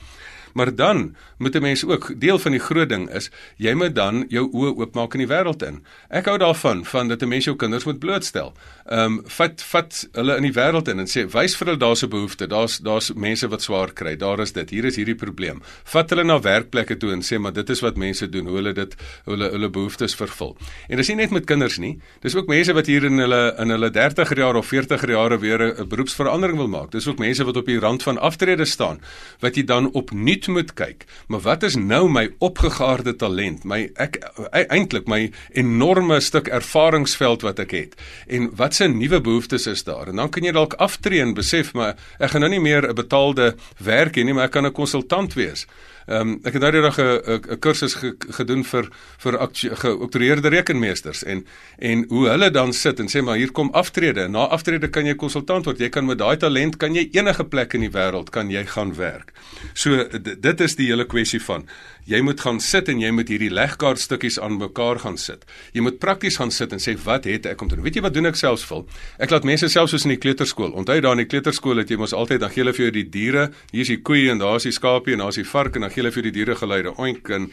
Maar 0.53 0.75
dan 0.75 1.15
moet 1.37 1.55
'n 1.55 1.61
mens 1.61 1.85
ook 1.85 2.19
deel 2.19 2.39
van 2.39 2.51
die 2.51 2.59
groot 2.59 2.89
ding 2.89 3.09
is 3.09 3.31
jy 3.57 3.73
moet 3.73 3.95
dan 3.95 4.25
jou 4.29 4.49
oë 4.51 4.75
oopmaak 4.77 5.13
in 5.13 5.19
die 5.19 5.27
wêreld 5.27 5.63
in. 5.63 5.85
Ek 6.09 6.25
hou 6.25 6.37
daarvan 6.37 6.85
van 6.85 7.07
dat 7.07 7.21
'n 7.21 7.27
mens 7.27 7.45
jou 7.45 7.55
kinders 7.55 7.83
moet 7.83 7.99
blootstel. 7.99 8.53
Ehm 8.85 8.99
um, 8.99 9.21
vat 9.25 9.61
vat 9.61 10.07
hulle 10.11 10.35
in 10.35 10.43
die 10.43 10.53
wêreld 10.53 10.87
in 10.87 10.99
en 10.99 11.07
sê 11.07 11.25
wys 11.31 11.55
vir 11.55 11.67
hulle 11.67 11.79
daar's 11.79 12.03
'n 12.03 12.09
behoefte. 12.09 12.47
Daar's 12.47 12.77
daar's 12.77 13.13
mense 13.13 13.47
wat 13.47 13.61
swaar 13.61 13.93
kry. 13.93 14.15
Daar 14.15 14.39
is 14.39 14.51
dit. 14.51 14.69
Hier 14.69 14.85
is 14.85 14.95
hierdie 14.95 15.15
probleem. 15.15 15.61
Vat 15.83 16.09
hulle 16.09 16.23
na 16.23 16.39
werkplekke 16.39 16.97
toe 16.97 17.11
en 17.11 17.21
sê 17.21 17.39
maar 17.39 17.53
dit 17.53 17.69
is 17.69 17.79
wat 17.79 17.97
mense 17.97 18.29
doen, 18.29 18.45
hoe 18.45 18.55
hulle 18.55 18.73
dit 18.73 18.95
hulle 19.25 19.49
hulle 19.49 19.69
behoeftes 19.69 20.15
vervul. 20.15 20.57
En 20.87 20.97
dis 20.97 21.07
nie 21.07 21.15
net 21.15 21.31
met 21.31 21.45
kinders 21.45 21.77
nie. 21.77 21.99
Dis 22.21 22.35
ook 22.35 22.47
mense 22.47 22.73
wat 22.73 22.85
hier 22.85 23.03
in 23.03 23.17
hulle 23.17 23.55
in 23.59 23.69
hulle 23.69 23.89
30 23.89 24.35
jaar 24.35 24.55
of 24.55 24.67
40 24.67 25.07
jaar 25.07 25.39
weer 25.39 25.59
'n 25.61 25.87
beroepsverandering 25.87 26.57
wil 26.57 26.67
maak. 26.67 26.91
Dis 26.91 27.07
ook 27.07 27.19
mense 27.19 27.43
wat 27.43 27.57
op 27.57 27.65
die 27.65 27.79
rand 27.79 28.03
van 28.03 28.17
aftrede 28.17 28.65
staan 28.65 28.99
wat 29.39 29.55
jy 29.55 29.63
dan 29.63 29.91
opnuut 29.91 30.38
moet 30.47 30.73
kyk. 30.73 31.05
Maar 31.27 31.39
wat 31.39 31.63
is 31.63 31.75
nou 31.75 32.09
my 32.09 32.29
opgegaarde 32.39 33.15
talent? 33.15 33.63
My 33.63 33.89
ek 33.95 34.19
e, 34.19 34.63
eintlik 34.67 35.07
my 35.07 35.31
enorme 35.51 36.19
stuk 36.19 36.47
ervaringsveld 36.47 37.41
wat 37.41 37.59
ek 37.59 37.71
het. 37.71 37.95
En 38.27 38.49
wat 38.55 38.73
se 38.73 38.87
nuwe 38.87 39.21
behoeftes 39.21 39.67
is 39.67 39.83
daar? 39.83 40.07
En 40.07 40.15
dan 40.15 40.29
kan 40.29 40.43
jy 40.43 40.51
dalk 40.51 40.73
aftree 40.73 41.21
en 41.21 41.33
besef 41.33 41.73
maar 41.73 41.95
ek 42.19 42.31
gaan 42.31 42.41
nou 42.41 42.51
nie 42.51 42.63
meer 42.63 42.87
'n 42.89 42.95
betaalde 42.95 43.55
werk 43.77 44.15
hê 44.15 44.23
nie, 44.23 44.33
maar 44.33 44.45
ek 44.45 44.51
kan 44.51 44.65
'n 44.65 44.71
konsultant 44.71 45.33
wees. 45.33 45.67
Ehm 46.09 46.21
um, 46.21 46.39
ek 46.41 46.55
het 46.57 46.63
nou 46.63 46.71
net 46.71 46.97
'n 46.97 47.53
'n 47.53 47.59
kursus 47.59 47.93
ge, 47.93 48.15
gedoen 48.29 48.63
vir 48.63 48.89
vir 49.17 49.33
geoktroeëerde 49.53 50.49
rekenmeesters 50.49 51.23
en 51.23 51.45
en 51.77 52.05
hoe 52.09 52.27
hulle 52.29 52.51
dan 52.51 52.73
sit 52.73 52.99
en 52.99 53.07
sê 53.07 53.21
maar 53.21 53.37
hier 53.37 53.51
kom 53.51 53.69
aftrede. 53.71 54.27
Na 54.27 54.47
aftrede 54.47 54.89
kan 54.89 55.05
jy 55.05 55.15
konsultant 55.15 55.65
word. 55.65 55.79
Jy 55.79 55.89
kan 55.89 56.05
met 56.05 56.17
daai 56.17 56.37
talent 56.37 56.77
kan 56.77 56.95
jy 56.95 57.09
enige 57.11 57.45
plek 57.45 57.73
in 57.73 57.81
die 57.81 57.91
wêreld 57.91 58.29
kan 58.29 58.49
jy 58.49 58.65
gaan 58.65 58.95
werk. 58.95 59.33
So 59.73 60.07
dit 60.41 60.61
is 60.61 60.75
die 60.75 60.87
hele 60.87 61.05
kwessie 61.05 61.41
van 61.41 61.67
jy 62.09 62.21
moet 62.25 62.41
gaan 62.41 62.59
sit 62.63 62.89
en 62.89 63.01
jy 63.01 63.11
moet 63.13 63.29
hierdie 63.29 63.51
legkaart 63.53 64.01
stukkies 64.01 64.39
aan 64.41 64.57
mekaar 64.57 64.99
gaan 65.03 65.17
sit. 65.21 65.45
Jy 65.75 65.83
moet 65.85 65.99
prakties 66.01 66.39
gaan 66.41 66.51
sit 66.53 66.73
en 66.73 66.81
sê 66.81 66.95
wat 67.05 67.27
het 67.29 67.45
ek 67.51 67.61
om 67.61 67.69
te 67.69 67.77
doen? 67.77 67.85
Weet 67.85 67.99
jy 67.99 68.03
wat 68.05 68.15
doen 68.15 68.29
ek 68.29 68.39
selfs 68.39 68.65
vol? 68.69 68.85
Ek 69.21 69.33
laat 69.33 69.45
mense 69.47 69.69
selfs 69.69 69.93
soos 69.93 70.07
in 70.07 70.15
die 70.15 70.21
kleuterskool. 70.21 70.73
Onthou 70.79 70.97
daar 71.05 71.17
in 71.17 71.23
die 71.23 71.29
kleuterskool 71.29 71.81
het 71.81 71.91
jy 71.91 71.99
mos 72.01 72.15
altyd 72.17 72.41
dan 72.43 72.53
gee 72.53 72.63
hulle 72.63 72.73
vir 72.75 72.87
jou 72.87 72.93
die 72.97 73.05
diere. 73.13 73.45
Hier 73.73 73.85
is 73.85 73.93
die 73.93 73.99
koeie 74.05 74.33
en 74.33 74.41
daar 74.41 74.57
is 74.59 74.67
die 74.69 74.75
skaapie 74.75 75.15
en 75.15 75.23
daar 75.23 75.33
is 75.33 75.41
die 75.41 75.47
vark 75.47 75.77
en 75.77 75.85
dan 75.85 75.93
gee 75.93 76.03
hulle 76.03 76.13
vir 76.15 76.27
die 76.29 76.35
diere 76.39 76.57
geluide. 76.59 76.95
Oink 76.97 77.29
en 77.35 77.49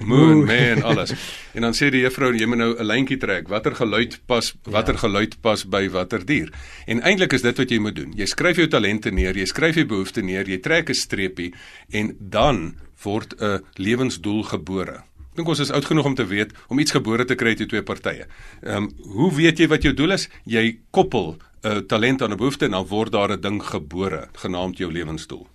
moon 0.00 0.44
man 0.48 0.84
alles. 0.92 1.14
En 1.52 1.66
dan 1.66 1.74
sê 1.76 1.90
die 1.92 2.00
juffrou 2.00 2.30
jy 2.32 2.46
moet 2.48 2.58
nou 2.62 2.70
'n 2.72 2.86
lyntjie 2.86 3.18
trek. 3.20 3.48
Watter 3.52 3.74
geluid 3.76 4.20
pas 4.26 4.54
watter 4.64 4.94
ja. 4.94 5.00
geluid 5.04 5.36
pas 5.42 5.64
by 5.64 5.88
watter 5.92 6.24
dier? 6.24 6.48
En 6.86 7.02
eintlik 7.02 7.32
is 7.36 7.42
dit 7.42 7.58
wat 7.58 7.70
jy 7.70 7.78
moet 7.78 7.96
doen. 7.96 8.12
Jy 8.16 8.26
skryf 8.26 8.56
jou 8.56 8.68
talente 8.68 9.10
neer, 9.10 9.36
jy 9.36 9.46
skryf 9.46 9.76
jou 9.76 9.84
behoeftes 9.84 10.24
neer, 10.24 10.48
jy 10.48 10.58
trek 10.58 10.88
'n 10.88 10.94
streepie 10.94 11.52
en 11.90 12.16
dan 12.18 12.74
word 13.02 13.34
'n 13.40 13.62
lewensdoel 13.76 14.42
gebore. 14.42 15.02
Ek 15.32 15.36
dink 15.36 15.48
ons 15.48 15.60
is 15.60 15.70
oud 15.70 15.84
genoeg 15.84 16.04
om 16.04 16.14
te 16.14 16.26
weet 16.26 16.50
om 16.68 16.78
iets 16.78 16.92
gebore 16.92 17.24
te 17.24 17.34
kry 17.34 17.54
uit 17.56 17.68
twee 17.68 17.82
partye. 17.82 18.26
Ehm 18.62 18.84
um, 18.84 18.90
hoe 19.16 19.32
weet 19.32 19.58
jy 19.58 19.68
wat 19.68 19.82
jou 19.82 19.94
doel 19.94 20.12
is? 20.12 20.28
Jy 20.44 20.78
koppel 20.90 21.38
'n 21.62 21.70
uh, 21.70 21.78
talent 21.88 22.22
aan 22.22 22.32
'n 22.32 22.36
behoefte 22.36 22.64
en 22.64 22.70
dan 22.70 22.86
word 22.86 23.12
daar 23.12 23.32
'n 23.32 23.40
ding 23.40 23.62
gebore 23.62 24.28
genaamd 24.32 24.78
jou 24.78 24.92
lewensdoel. 24.92 25.46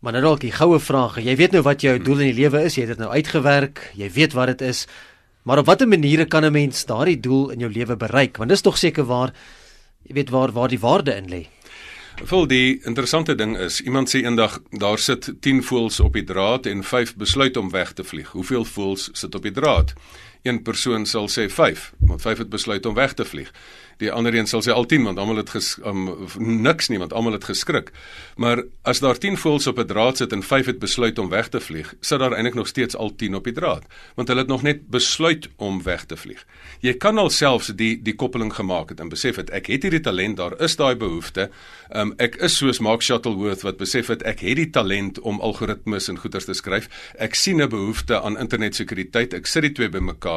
Maar 0.00 0.12
nou 0.12 0.22
dalk 0.22 0.40
die 0.40 0.50
goue 0.50 0.80
vraag, 0.80 1.20
jy 1.22 1.36
weet 1.36 1.52
nou 1.52 1.62
wat 1.62 1.80
jou 1.80 1.98
doel 1.98 2.18
in 2.24 2.34
die 2.34 2.40
lewe 2.42 2.64
is, 2.66 2.74
jy 2.74 2.82
het 2.82 2.96
dit 2.96 2.98
nou 2.98 3.10
uitgewerk, 3.10 3.92
jy 3.94 4.10
weet 4.10 4.32
wat 4.32 4.46
dit 4.46 4.60
is. 4.60 4.86
Maar 5.46 5.58
op 5.62 5.66
watter 5.66 5.88
maniere 5.88 6.24
kan 6.26 6.44
'n 6.44 6.52
mens 6.52 6.84
daardie 6.84 7.20
doel 7.20 7.50
in 7.50 7.58
jou 7.58 7.70
lewe 7.70 7.96
bereik? 7.96 8.36
Want 8.36 8.50
dis 8.50 8.60
tog 8.60 8.78
seker 8.78 9.04
waar 9.04 9.32
jy 10.02 10.14
weet 10.14 10.30
waar 10.30 10.52
waar 10.52 10.68
die 10.68 10.80
waarde 10.80 11.14
in 11.14 11.28
lê. 11.30 11.46
Vol 12.20 12.46
die 12.46 12.80
interessante 12.84 13.34
ding 13.34 13.56
is, 13.58 13.80
iemand 13.80 14.10
sê 14.12 14.20
eendag 14.22 14.58
daar 14.70 14.98
sit 15.00 15.30
10 15.40 15.62
voëls 15.64 16.00
op 16.00 16.12
die 16.12 16.24
draad 16.28 16.66
en 16.66 16.84
5 16.84 17.16
besluit 17.16 17.56
om 17.56 17.70
weg 17.72 17.92
te 17.92 18.04
vlieg. 18.04 18.28
Hoeveel 18.36 18.64
voëls 18.64 19.08
sit 19.12 19.34
op 19.34 19.42
die 19.42 19.54
draad? 19.56 19.94
Een 20.42 20.62
persoon 20.62 21.06
sal 21.06 21.28
sê 21.28 21.46
5, 21.50 21.92
want 21.98 22.22
5 22.22 22.38
het 22.38 22.48
besluit 22.48 22.86
om 22.86 22.94
weg 22.94 23.14
te 23.14 23.24
vlieg 23.24 23.52
die 24.02 24.10
ander 24.12 24.34
een 24.34 24.48
sal 24.50 24.62
sê 24.64 24.74
al 24.74 24.86
10 24.88 25.06
want 25.06 25.20
almal 25.20 25.40
het 25.42 25.52
ges, 25.54 25.74
um, 25.86 26.06
niks 26.38 26.90
nie 26.90 26.98
want 27.02 27.12
almal 27.16 27.36
het 27.36 27.46
geskrik. 27.46 27.92
Maar 28.40 28.64
as 28.88 29.02
daar 29.04 29.18
10 29.18 29.38
voëls 29.38 29.68
op 29.70 29.78
'n 29.78 29.86
draad 29.86 30.16
sit 30.16 30.32
en 30.32 30.42
5 30.42 30.66
het 30.66 30.78
besluit 30.78 31.18
om 31.18 31.28
weg 31.28 31.48
te 31.48 31.60
vlieg, 31.60 31.94
sit 32.00 32.18
daar 32.18 32.32
eintlik 32.32 32.54
nog 32.54 32.66
steeds 32.66 32.96
al 32.96 33.14
10 33.16 33.34
op 33.34 33.44
die 33.44 33.52
draad, 33.52 33.84
want 34.14 34.28
hulle 34.28 34.40
het 34.40 34.48
nog 34.48 34.62
net 34.62 34.88
besluit 34.88 35.48
om 35.56 35.82
weg 35.82 36.04
te 36.04 36.16
vlieg. 36.16 36.46
Jy 36.80 36.94
kan 36.94 37.18
alselfs 37.18 37.66
die 37.66 38.02
die 38.02 38.14
koppeling 38.14 38.54
gemaak 38.54 38.88
het 38.88 39.00
en 39.00 39.08
besef 39.08 39.36
het 39.36 39.50
ek 39.50 39.66
het 39.66 39.82
hierdie 39.82 40.00
talent, 40.00 40.36
daar 40.36 40.60
is 40.60 40.76
daai 40.76 40.96
behoefte. 40.96 41.50
Um, 41.94 42.14
ek 42.16 42.36
is 42.36 42.56
soos 42.56 42.78
Mark 42.78 43.02
Shuttleworth 43.02 43.62
wat 43.62 43.76
besef 43.76 44.06
het 44.06 44.22
ek 44.22 44.40
het 44.40 44.56
die 44.56 44.70
talent 44.70 45.20
om 45.20 45.40
algoritmes 45.40 46.08
en 46.08 46.18
goeters 46.18 46.44
te 46.44 46.54
skryf. 46.54 46.88
Ek 47.18 47.34
sien 47.34 47.62
'n 47.62 47.68
behoefte 47.68 48.20
aan 48.20 48.38
internetsekuriteit. 48.38 49.34
Ek 49.34 49.46
sit 49.46 49.62
die 49.62 49.72
twee 49.72 49.88
bymekaar. 49.88 50.31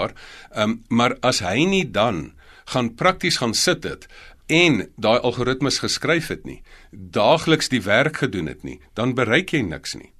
Um, 0.56 0.80
maar 0.90 1.18
as 1.22 1.42
hy 1.46 1.66
nie 1.70 1.86
dan 1.86 2.34
gaan 2.74 2.96
prakties 2.98 3.38
gaan 3.42 3.54
sit 3.54 3.86
het 3.86 4.08
en 4.52 4.84
daai 5.02 5.18
algoritmes 5.20 5.80
geskryf 5.82 6.30
het 6.30 6.44
nie, 6.46 6.60
daagliks 6.92 7.72
die 7.74 7.82
werk 7.82 8.22
gedoen 8.22 8.50
het 8.52 8.62
nie, 8.64 8.80
dan 8.94 9.16
bereik 9.18 9.56
jy 9.56 9.64
niks 9.66 9.96
nie. 9.98 10.12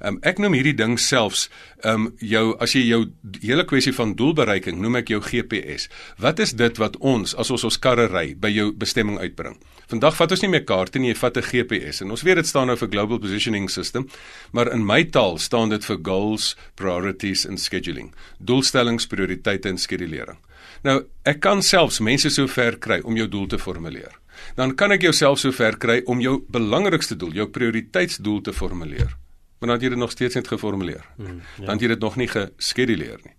Um, 0.00 0.16
ek 0.24 0.38
noem 0.40 0.54
hierdie 0.56 0.76
ding 0.76 0.96
selfs 1.00 1.48
um 1.84 2.08
jou 2.24 2.54
as 2.64 2.72
jy 2.72 2.86
jou 2.88 3.02
hele 3.42 3.66
kwessie 3.68 3.92
van 3.92 4.14
doelbereiking 4.16 4.80
noem 4.80 4.96
ek 5.02 5.12
jou 5.12 5.20
GPS. 5.24 5.90
Wat 6.20 6.40
is 6.40 6.54
dit 6.56 6.80
wat 6.80 6.96
ons 7.04 7.36
as 7.36 7.52
ons 7.52 7.66
ons 7.68 7.80
karre 7.84 8.08
ry 8.08 8.30
by 8.32 8.48
jou 8.52 8.70
bestemming 8.72 9.20
uitbring? 9.20 9.58
Vandag 9.90 10.14
vat 10.14 10.30
ons 10.30 10.42
nie 10.44 10.52
meer 10.52 10.62
kaarte 10.62 11.00
nie, 11.02 11.08
jy 11.10 11.18
vat 11.18 11.36
'n 11.36 11.42
GPS 11.42 12.02
en 12.02 12.10
ons 12.10 12.22
weet 12.22 12.36
dit 12.36 12.46
staan 12.46 12.68
nou 12.68 12.76
vir 12.76 12.88
Global 12.88 13.18
Positioning 13.18 13.68
System, 13.68 14.06
maar 14.52 14.70
in 14.72 14.86
my 14.86 15.02
taal 15.04 15.38
staan 15.38 15.68
dit 15.68 15.84
vir 15.84 15.98
goals, 16.02 16.56
priorities 16.76 17.46
and 17.46 17.58
scheduling. 17.58 18.14
Doelstellings, 18.38 19.06
prioriteite 19.06 19.68
en 19.68 19.78
skedulering. 19.78 20.38
Nou, 20.84 21.04
ek 21.24 21.40
kan 21.40 21.62
selfs 21.62 21.98
mense 22.00 22.30
so 22.30 22.46
ver 22.46 22.78
kry 22.78 23.00
om 23.04 23.16
jou 23.16 23.28
doel 23.28 23.46
te 23.46 23.58
formuleer. 23.58 24.14
Dan 24.56 24.76
kan 24.76 24.92
ek 24.92 25.02
jouself 25.02 25.38
so 25.38 25.50
ver 25.52 25.76
kry 25.76 26.02
om 26.06 26.20
jou 26.20 26.44
belangrikste 26.48 27.16
doel, 27.16 27.32
jou 27.32 27.46
prioriteitsdoel 27.46 28.40
te 28.42 28.52
formuleer. 28.52 29.16
Maar 29.58 29.68
dan 29.68 29.76
het 29.76 29.82
jy 29.82 29.88
dit 29.88 29.98
nog 29.98 30.10
steeds 30.10 30.34
net 30.34 30.48
geformuleer. 30.48 31.04
Mm, 31.16 31.42
ja. 31.58 31.64
Dan 31.66 31.74
het 31.74 31.80
jy 31.80 31.88
dit 31.88 32.00
nog 32.00 32.16
nie 32.16 32.28
geskeduleer 32.28 33.18
nie. 33.24 33.34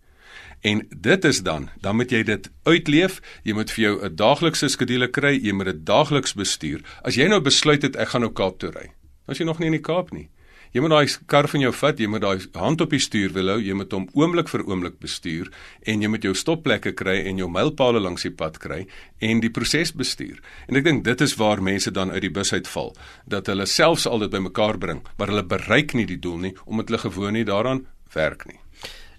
En 0.61 0.87
dit 0.89 1.25
is 1.25 1.41
dan, 1.41 1.69
dan 1.81 1.95
moet 1.95 2.11
jy 2.11 2.23
dit 2.23 2.51
uitleef. 2.63 3.21
Jy 3.43 3.53
moet 3.57 3.71
vir 3.71 3.83
jou 3.83 3.95
'n 4.05 4.15
daaglikse 4.15 4.67
skedule 4.69 5.07
kry, 5.07 5.39
jy 5.41 5.53
moet 5.53 5.65
dit 5.65 5.85
daagliks 5.85 6.33
bestuur. 6.33 6.81
As 7.03 7.15
jy 7.15 7.27
nou 7.27 7.41
besluit 7.41 7.81
het 7.81 7.95
ek 7.95 8.09
gaan 8.09 8.21
nou 8.21 8.31
Kaap 8.31 8.59
toe 8.59 8.71
ry. 8.71 8.91
As 9.27 9.37
jy 9.37 9.45
nog 9.45 9.59
nie 9.59 9.65
in 9.67 9.79
die 9.79 9.81
Kaap 9.81 10.11
nie. 10.11 10.29
Jy 10.71 10.79
moet 10.79 10.93
daai 10.93 11.07
kar 11.27 11.49
van 11.51 11.59
jou 11.59 11.71
vat, 11.75 11.99
jy 11.99 12.07
moet 12.07 12.21
daai 12.23 12.47
hand 12.55 12.81
op 12.81 12.93
die 12.95 12.99
stuurwiel 12.99 13.49
hou, 13.51 13.57
jy 13.59 13.73
moet 13.75 13.91
hom 13.91 14.05
oomblik 14.15 14.47
vir 14.47 14.63
oomblik 14.63 15.01
bestuur 15.03 15.51
en 15.83 16.01
jy 16.01 16.07
moet 16.07 16.23
jou 16.23 16.31
stopplekke 16.31 16.93
kry 16.95 17.17
en 17.27 17.41
jou 17.41 17.49
mylpale 17.51 17.99
langs 17.99 18.23
die 18.23 18.31
pad 18.31 18.61
kry 18.63 18.85
en 19.19 19.43
die 19.43 19.51
proses 19.51 19.91
bestuur. 19.91 20.39
En 20.71 20.79
ek 20.79 20.87
dink 20.87 21.03
dit 21.03 21.25
is 21.27 21.35
waar 21.35 21.59
mense 21.59 21.91
dan 21.91 22.15
uit 22.15 22.23
die 22.23 22.31
bus 22.31 22.53
uitval, 22.55 22.95
dat 23.27 23.51
hulle 23.51 23.67
selfs 23.67 24.07
al 24.07 24.23
dit 24.23 24.31
bymekaar 24.31 24.79
bring, 24.79 25.03
maar 25.19 25.27
hulle 25.27 25.43
bereik 25.43 25.91
nie 25.91 26.07
die 26.07 26.21
doel 26.23 26.39
nie 26.47 26.55
omdat 26.63 26.87
hulle 26.87 27.05
gewoon 27.09 27.35
nie 27.35 27.47
daaraan 27.51 27.87
werk 28.15 28.47
nie. 28.47 28.60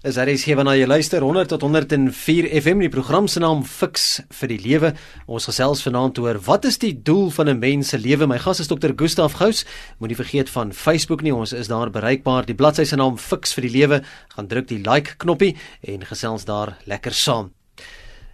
Is 0.03 0.17
hier 0.43 0.57
wanneer 0.59 0.81
jy 0.81 0.87
luister 0.89 1.23
100 1.23 1.47
tot 1.47 1.61
104 1.63 2.49
FM 2.59 2.81
die 2.83 2.89
program 2.91 3.29
se 3.31 3.39
naam 3.39 3.61
Fix 3.63 4.17
vir 4.35 4.51
die 4.51 4.57
lewe. 4.59 4.89
Ons 5.31 5.47
gesels 5.47 5.79
vanaand 5.85 6.19
oor 6.19 6.41
wat 6.43 6.67
is 6.67 6.75
die 6.77 6.91
doel 6.91 7.31
van 7.31 7.47
'n 7.47 7.59
mens 7.59 7.95
se 7.95 7.97
lewe? 7.97 8.27
My 8.27 8.37
gas 8.37 8.59
is 8.59 8.67
Dr. 8.67 8.91
Gustaf 8.97 9.39
Gous. 9.39 9.63
Moenie 9.99 10.19
vergeet 10.19 10.49
van 10.49 10.73
Facebook 10.73 11.21
nie, 11.21 11.31
ons 11.33 11.53
is 11.53 11.69
daar 11.69 11.89
bereikbaar. 11.89 12.45
Die 12.45 12.53
bladsy 12.53 12.83
se 12.83 12.97
naam 12.97 13.17
Fix 13.17 13.53
vir 13.53 13.61
die 13.61 13.79
lewe. 13.79 14.03
Gaan 14.35 14.47
druk 14.47 14.67
die 14.67 14.83
like 14.83 15.15
knoppie 15.17 15.55
en 15.81 16.01
gesels 16.01 16.43
daar 16.43 16.75
lekker 16.85 17.13
saam. 17.13 17.53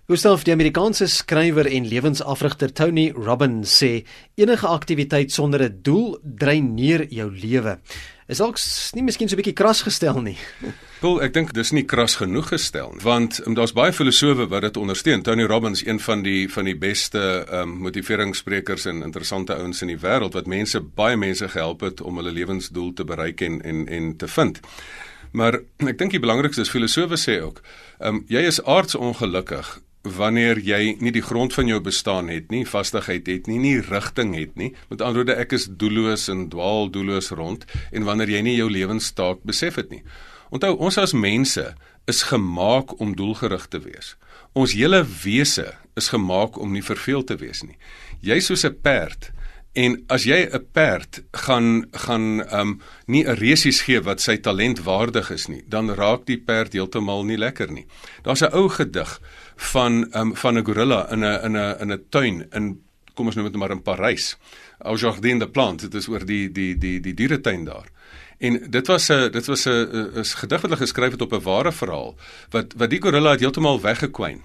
Gustaf, 0.07 0.43
die 0.43 0.53
Amerikaanse 0.53 1.05
skrywer 1.07 1.67
en 1.67 1.85
lewensafrigter 1.85 2.73
Tony 2.73 3.11
Robbins 3.11 3.83
sê 3.83 4.05
enige 4.35 4.67
aktiwiteit 4.67 5.31
sonder 5.31 5.61
'n 5.61 5.79
doel 5.83 6.17
dreineer 6.23 7.05
jou 7.09 7.29
lewe 7.29 7.77
is 8.29 8.37
dalk 8.37 8.59
nie 8.93 9.03
miskien 9.03 9.29
so 9.29 9.35
'n 9.35 9.41
bietjie 9.41 9.57
kras 9.57 9.81
gestel 9.81 10.21
nie. 10.21 10.37
Wel, 11.03 11.21
ek 11.23 11.33
dink 11.33 11.53
dis 11.53 11.71
nie 11.71 11.85
kras 11.87 12.15
genoeg 12.19 12.51
gestel 12.53 12.91
nie, 12.93 13.03
want 13.03 13.39
um, 13.45 13.55
daar's 13.55 13.73
baie 13.73 13.93
filosowe 13.93 14.47
wat 14.51 14.61
dit 14.61 14.77
ondersteun. 14.77 15.23
Tony 15.23 15.47
Robbins, 15.47 15.85
een 15.85 15.99
van 15.99 16.21
die 16.21 16.49
van 16.51 16.65
die 16.65 16.77
beste 16.77 17.45
um, 17.51 17.79
motiveringssprekers 17.85 18.85
en 18.85 19.01
interessante 19.01 19.55
ouens 19.55 19.81
in 19.81 19.87
die 19.87 19.97
wêreld 19.97 20.33
wat 20.37 20.47
mense 20.47 20.81
baie 20.81 21.17
mense 21.17 21.49
gehelp 21.49 21.81
het 21.81 22.01
om 22.01 22.17
hulle 22.21 22.31
lewensdoel 22.31 22.93
te 22.93 23.03
bereik 23.03 23.41
en 23.41 23.61
en 23.61 23.87
en 23.87 24.15
te 24.17 24.27
vind. 24.27 24.59
Maar 25.31 25.59
ek 25.91 25.97
dink 25.97 26.11
die 26.11 26.21
belangrikste 26.21 26.61
is 26.61 26.73
filosowe 26.73 27.17
sê 27.17 27.41
ook, 27.41 27.61
um, 27.99 28.25
jy 28.27 28.45
is 28.45 28.61
aardsongelukkig 28.63 29.79
wanneer 30.03 30.59
jy 30.63 30.95
nie 31.03 31.11
die 31.11 31.23
grond 31.23 31.53
van 31.53 31.67
jou 31.67 31.79
bestaan 31.83 32.29
het 32.31 32.51
nie, 32.53 32.63
vastigheid 32.65 33.27
het 33.27 33.47
nie, 33.47 33.59
nie 33.59 33.79
rigting 33.83 34.33
het 34.37 34.55
nie. 34.55 34.71
Met 34.89 35.01
ander 35.01 35.23
woorde, 35.23 35.35
ek 35.35 35.53
is 35.57 35.67
doelloos 35.67 36.29
en 36.31 36.47
dwaal 36.49 36.89
doelloos 36.93 37.31
rond 37.35 37.65
en 37.91 38.07
wanneer 38.07 38.31
jy 38.37 38.41
nie 38.45 38.55
jou 38.55 38.69
lewenstaak 38.71 39.43
besef 39.43 39.75
het 39.81 39.91
nie. 39.91 40.03
Onthou, 40.49 40.75
ons 40.79 40.97
as 40.97 41.13
mense 41.13 41.65
is 42.09 42.23
gemaak 42.31 42.95
om 42.99 43.13
doelgerig 43.15 43.67
te 43.67 43.81
wees. 43.83 44.15
Ons 44.57 44.73
hele 44.73 45.03
wese 45.23 45.73
is 45.99 46.09
gemaak 46.09 46.57
om 46.57 46.71
nie 46.73 46.85
verveel 46.85 47.23
te 47.23 47.35
wees 47.37 47.61
nie. 47.63 47.77
Jy 48.21 48.39
soos 48.39 48.65
'n 48.65 48.79
perd 48.81 49.31
En 49.77 49.99
as 50.09 50.23
jy 50.25 50.49
'n 50.49 50.65
perd 50.73 51.21
gaan 51.31 51.85
gaan 51.91 52.41
um 52.59 52.81
nie 53.05 53.23
'n 53.23 53.37
resies 53.37 53.81
gee 53.81 54.01
wat 54.01 54.21
sy 54.21 54.37
talent 54.37 54.79
waardig 54.83 55.29
is 55.29 55.47
nie, 55.47 55.63
dan 55.67 55.93
raak 55.93 56.25
die 56.25 56.37
perd 56.37 56.73
heeltemal 56.73 57.23
nie 57.23 57.37
lekker 57.37 57.71
nie. 57.71 57.85
Daar's 58.23 58.41
'n 58.41 58.53
ou 58.53 58.69
gedig 58.69 59.21
van 59.59 60.07
um, 60.15 60.35
van 60.35 60.57
'n 60.57 60.65
gorilla 60.65 61.11
in 61.11 61.19
'n 61.19 61.43
in 61.45 61.57
'n 61.57 61.75
in 61.79 61.91
'n 61.91 62.05
tuin 62.09 62.47
in 62.51 62.81
kom 63.13 63.27
ons 63.27 63.35
noem 63.35 63.49
dit 63.51 63.59
maar 63.59 63.71
in 63.71 63.81
Parys. 63.81 64.37
Au 64.77 64.95
Jardin 64.95 65.39
des 65.39 65.51
Plantes, 65.51 65.89
dit 65.89 65.99
is 65.99 66.07
oor 66.07 66.25
die 66.25 66.51
die 66.51 66.77
die 66.77 66.99
die 66.99 67.13
dieretuin 67.13 67.65
daar. 67.65 67.87
En 68.39 68.71
dit 68.71 68.87
was 68.87 69.09
'n 69.09 69.31
dit 69.31 69.45
was 69.45 69.65
'n 69.65 69.71
'n 70.15 70.23
gedig 70.23 70.61
wat 70.61 70.69
hulle 70.69 70.85
geskryf 70.85 71.11
het 71.11 71.21
op 71.21 71.33
'n 71.33 71.43
ware 71.43 71.71
verhaal 71.71 72.15
wat 72.49 72.73
wat 72.77 72.89
die 72.89 73.01
gorilla 73.01 73.31
het 73.31 73.39
heeltemal 73.39 73.81
weggekwyn. 73.81 74.41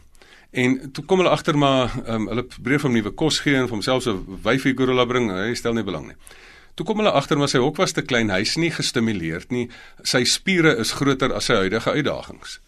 En 0.51 0.93
toe 0.93 1.05
kom 1.05 1.19
hulle 1.19 1.31
agter 1.31 1.59
maar 1.59 1.91
um, 2.07 2.29
hulle 2.29 2.43
probeer 2.43 2.81
vir 2.81 2.91
hom 2.91 2.99
nuwe 2.99 3.11
kos 3.11 3.39
gee 3.39 3.55
en 3.55 3.69
vir 3.69 3.77
homself 3.79 4.07
'n 4.07 4.39
wyfie 4.43 4.75
gorilla 4.75 5.05
bring, 5.05 5.31
hy 5.31 5.55
stel 5.55 5.73
nie 5.73 5.83
belang 5.83 6.07
nie. 6.07 6.17
Toe 6.75 6.87
kom 6.87 6.99
hulle 6.99 7.11
agter 7.11 7.39
maar 7.39 7.49
sy 7.49 7.59
hok 7.59 7.77
was 7.77 7.93
te 7.93 8.03
klein, 8.03 8.31
hy's 8.31 8.57
nie 8.57 8.71
gestimuleerd 8.71 9.51
nie. 9.51 9.69
Sy 10.03 10.25
spiere 10.25 10.77
is 10.77 10.93
groter 10.93 11.33
as 11.35 11.45
sy 11.45 11.55
huidige 11.55 11.91
uitdagings. 11.91 12.61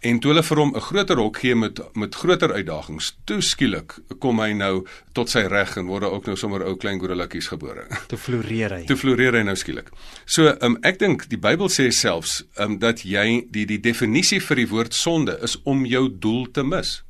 En 0.00 0.20
toe 0.22 0.30
hulle 0.30 0.44
vir 0.46 0.60
hom 0.60 0.74
'n 0.76 0.80
groter 0.80 1.18
hok 1.18 1.38
gee 1.38 1.54
met 1.54 1.80
met 1.94 2.14
groter 2.14 2.52
uitdagings, 2.52 3.16
toe 3.24 3.40
skielik 3.40 3.98
kom 4.18 4.38
hy 4.40 4.52
nou 4.52 4.86
tot 5.12 5.28
sy 5.28 5.40
reg 5.40 5.76
en 5.76 5.86
word 5.86 6.04
ook 6.04 6.26
nou 6.26 6.36
sommer 6.36 6.62
ou 6.62 6.76
klein 6.76 7.00
gorilletjies 7.00 7.48
gebore. 7.48 7.86
Toe 8.06 8.18
floreer 8.18 8.70
hy. 8.70 8.84
Toe 8.84 8.96
floreer 8.96 9.34
hy 9.34 9.42
nou 9.42 9.56
skielik. 9.56 9.90
So, 10.24 10.54
um, 10.60 10.78
ek 10.82 10.98
dink 10.98 11.28
die 11.28 11.38
Bybel 11.38 11.68
sê 11.68 11.90
selfs 11.90 12.44
um, 12.58 12.78
dat 12.78 13.02
jy 13.02 13.46
die 13.50 13.66
die 13.66 13.80
definisie 13.80 14.40
vir 14.40 14.56
die 14.56 14.68
woord 14.68 14.94
sonde 14.94 15.38
is 15.42 15.56
om 15.64 15.84
jou 15.86 16.08
doel 16.08 16.46
te 16.52 16.62
mis. 16.62 17.02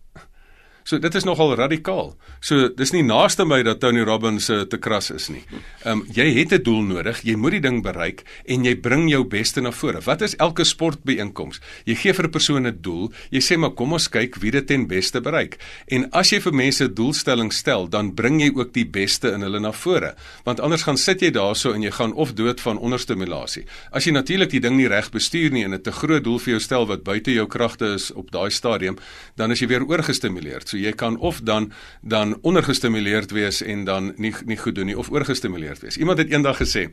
So 0.88 0.96
dit 0.96 1.14
is 1.18 1.26
nogal 1.28 1.50
radikaal. 1.58 2.14
So 2.40 2.70
dis 2.72 2.94
nie 2.94 3.02
naaste 3.04 3.44
my 3.44 3.58
dat 3.66 3.82
Tony 3.82 4.00
Robbins 4.08 4.46
uh, 4.48 4.62
te 4.64 4.78
kras 4.80 5.10
is 5.12 5.26
nie. 5.28 5.42
Ehm 5.84 5.98
um, 5.98 6.04
jy 6.16 6.24
het 6.38 6.54
'n 6.56 6.62
doel 6.64 6.82
nodig, 6.82 7.20
jy 7.24 7.36
moet 7.36 7.58
die 7.58 7.60
ding 7.60 7.82
bereik 7.82 8.24
en 8.46 8.64
jy 8.64 8.74
bring 8.74 9.10
jou 9.10 9.24
beste 9.24 9.60
na 9.60 9.70
vore. 9.70 10.00
Wat 10.00 10.22
is 10.22 10.36
elke 10.36 10.64
sportbyeenkoms? 10.64 11.60
Jy 11.84 11.94
gee 11.94 12.12
vir 12.12 12.24
'n 12.24 12.30
persoon 12.30 12.66
'n 12.66 12.78
doel. 12.80 13.12
Jy 13.30 13.40
sê 13.40 13.58
maar 13.58 13.74
kom 13.74 13.92
ons 13.92 14.08
kyk 14.08 14.36
wie 14.40 14.50
dit 14.50 14.66
ten 14.66 14.86
beste 14.86 15.20
bereik. 15.20 15.58
En 15.88 16.08
as 16.12 16.30
jy 16.30 16.40
vir 16.40 16.52
mense 16.52 16.92
doelstellings 16.92 17.56
stel, 17.56 17.88
dan 17.88 18.14
bring 18.14 18.40
jy 18.40 18.50
ook 18.54 18.72
die 18.72 18.86
beste 18.86 19.32
in 19.32 19.42
hulle 19.42 19.60
na 19.60 19.72
vore. 19.72 20.14
Want 20.44 20.60
anders 20.60 20.82
gaan 20.82 20.96
sit 20.96 21.20
jy 21.20 21.30
daarso 21.30 21.74
en 21.74 21.82
jy 21.82 21.90
gaan 21.90 22.14
of 22.14 22.32
dood 22.32 22.60
van 22.60 22.78
onderstimulasie. 22.78 23.66
As 23.92 24.04
jy 24.04 24.12
natuurlik 24.12 24.50
die 24.50 24.60
ding 24.60 24.76
nie 24.76 24.88
reg 24.88 25.10
bestuur 25.10 25.50
nie 25.50 25.64
en 25.64 25.74
'n 25.74 25.82
te 25.82 25.92
groot 25.92 26.24
doel 26.24 26.38
vir 26.38 26.50
jou 26.50 26.60
stel 26.60 26.86
wat 26.86 27.04
buite 27.04 27.32
jou 27.32 27.46
kragte 27.46 27.94
is 27.94 28.10
op 28.10 28.30
daai 28.30 28.50
stadium, 28.50 28.96
dan 29.36 29.50
is 29.50 29.60
jy 29.60 29.66
weer 29.66 29.84
oorgestimuleerd. 29.84 30.68
So 30.68 30.77
jy 30.80 30.92
kan 30.92 31.18
of 31.18 31.40
dan 31.40 31.72
dan 32.02 32.38
ondergestimuleerd 32.42 33.30
wees 33.30 33.62
en 33.62 33.84
dan 33.84 34.12
nie 34.16 34.34
nie 34.44 34.56
goed 34.56 34.74
doen 34.74 34.86
nie 34.86 34.98
of 34.98 35.10
oorgestimuleerd 35.10 35.80
wees. 35.80 35.96
Iemand 35.96 36.18
het 36.18 36.30
eendag 36.30 36.56
gesê, 36.62 36.88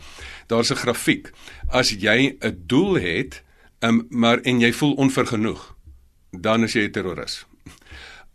daar's 0.47 0.71
'n 0.71 0.75
grafiek. 0.75 1.31
As 1.69 1.89
jy 1.89 2.37
'n 2.39 2.63
doel 2.65 2.93
het, 2.93 3.43
um, 3.79 4.05
maar 4.09 4.39
en 4.41 4.59
jy 4.59 4.73
voel 4.73 4.93
onvergenoeg, 4.93 5.75
dan 6.31 6.63
is 6.63 6.73
jy 6.73 6.83
'n 6.83 6.91
terroris. 6.91 7.45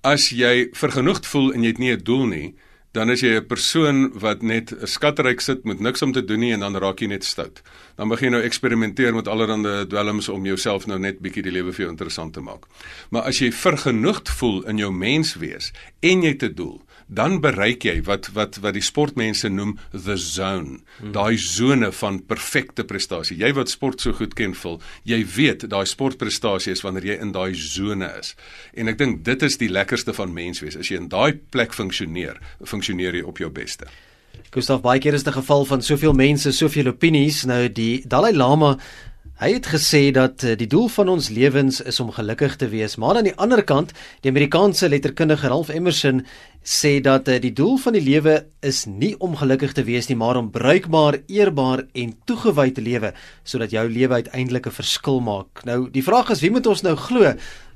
As 0.01 0.29
jy 0.29 0.69
vergenoegd 0.73 1.27
voel 1.27 1.53
en 1.53 1.63
jy 1.63 1.69
het 1.69 1.79
nie 1.79 1.93
'n 1.93 2.03
doel 2.03 2.27
nie, 2.27 2.55
dan 2.93 3.11
is 3.11 3.21
jy 3.21 3.37
'n 3.39 3.47
persoon 3.47 4.19
wat 4.19 4.43
net 4.43 4.73
'n 4.73 4.87
skatryk 4.87 5.41
sit 5.41 5.65
met 5.65 5.81
niks 5.81 6.03
om 6.03 6.13
te 6.13 6.25
doen 6.25 6.41
nie 6.41 6.53
en 6.53 6.61
dan 6.61 6.77
raak 6.77 7.01
jy 7.01 7.07
net 7.07 7.25
stout. 7.25 7.63
Dan 7.97 8.09
begin 8.09 8.27
jy 8.29 8.33
nou 8.33 8.43
eksperimenteer 8.43 9.15
met 9.15 9.29
allerlei 9.29 9.87
dwelms 9.87 10.29
om 10.29 10.45
jouself 10.45 10.87
nou 10.87 10.99
net 10.99 11.21
bietjie 11.21 11.43
die 11.43 11.53
lewe 11.53 11.73
vir 11.73 11.85
jou 11.85 11.91
interessant 11.91 12.33
te 12.33 12.41
maak. 12.41 12.67
Maar 13.11 13.23
as 13.23 13.39
jy 13.39 13.53
vergenoegd 13.53 14.29
voel 14.29 14.63
in 14.67 14.79
jou 14.79 14.93
menswees 14.93 15.73
en 16.01 16.23
jy 16.23 16.29
het 16.29 16.43
'n 16.43 16.55
doel, 16.55 16.83
dan 17.11 17.41
bereik 17.43 17.85
jy 17.85 17.97
wat 18.07 18.31
wat 18.37 18.61
wat 18.63 18.77
die 18.77 18.85
sportmense 18.85 19.51
noem 19.51 19.77
the 19.91 20.17
zone. 20.17 20.79
Hmm. 21.01 21.13
Daai 21.17 21.39
sone 21.43 21.91
van 22.01 22.21
perfekte 22.31 22.87
prestasie. 22.87 23.39
Jy 23.41 23.51
wat 23.59 23.73
sport 23.73 24.01
so 24.01 24.15
goed 24.17 24.37
ken, 24.39 24.55
voel, 24.55 24.79
jy 25.09 25.25
weet 25.37 25.67
daai 25.71 25.85
sportprestasie 25.91 26.75
is 26.77 26.85
wanneer 26.87 27.09
jy 27.11 27.19
in 27.25 27.35
daai 27.35 27.51
sone 27.59 28.07
is. 28.21 28.37
En 28.79 28.89
ek 28.93 29.01
dink 29.01 29.25
dit 29.27 29.43
is 29.43 29.59
die 29.59 29.71
lekkerste 29.73 30.15
van 30.15 30.35
menswees. 30.37 30.79
As 30.79 30.93
jy 30.93 31.01
in 31.03 31.11
daai 31.11 31.35
plek 31.51 31.75
funksioneer, 31.75 32.39
funksioneer 32.63 33.19
jy 33.19 33.27
op 33.27 33.43
jou 33.43 33.51
beste. 33.51 33.91
Gustav 34.55 34.81
baie 34.83 34.99
keer 35.03 35.15
is 35.15 35.27
dit 35.27 35.35
geval 35.35 35.67
van 35.67 35.83
soveel 35.83 36.15
mense, 36.17 36.53
soveel 36.55 36.91
opinies. 36.91 37.45
Nou 37.47 37.65
die 37.71 38.03
Dalai 38.07 38.33
Lama 38.35 38.77
Hy 39.41 39.55
het 39.55 39.71
gesê 39.73 40.11
dat 40.13 40.43
eh, 40.45 40.53
die 40.53 40.69
doel 40.69 40.91
van 40.93 41.09
ons 41.09 41.31
lewens 41.33 41.79
is 41.89 41.97
om 42.03 42.11
gelukkig 42.13 42.59
te 42.61 42.67
wees, 42.69 42.99
maar 43.01 43.17
aan 43.17 43.25
die 43.31 43.39
ander 43.41 43.63
kant, 43.65 43.95
die 44.21 44.29
Amerikaanse 44.29 44.91
letterkundige 44.93 45.49
Ralph 45.49 45.71
Emerson 45.73 46.21
sê 46.61 46.99
dat 47.01 47.31
eh, 47.33 47.39
die 47.41 47.55
doel 47.57 47.79
van 47.81 47.97
die 47.97 48.03
lewe 48.05 48.35
is 48.61 48.83
nie 48.85 49.15
om 49.17 49.39
gelukkig 49.41 49.73
te 49.73 49.87
wees 49.89 50.11
nie, 50.11 50.19
maar 50.21 50.37
om 50.37 50.53
bruikbaar, 50.53 51.23
eerbaar 51.33 51.87
en 51.97 52.13
toegewy 52.29 52.69
te 52.77 52.85
lewe 52.85 53.15
sodat 53.41 53.73
jou 53.73 53.87
lewe 53.89 54.21
uiteindelik 54.21 54.69
'n 54.69 54.77
verskil 54.83 55.25
maak. 55.25 55.65
Nou, 55.65 55.89
die 55.89 56.05
vraag 56.05 56.37
is 56.37 56.45
wie 56.45 56.53
moet 56.53 56.67
ons 56.67 56.83
nou 56.83 56.97
glo? 56.97 57.25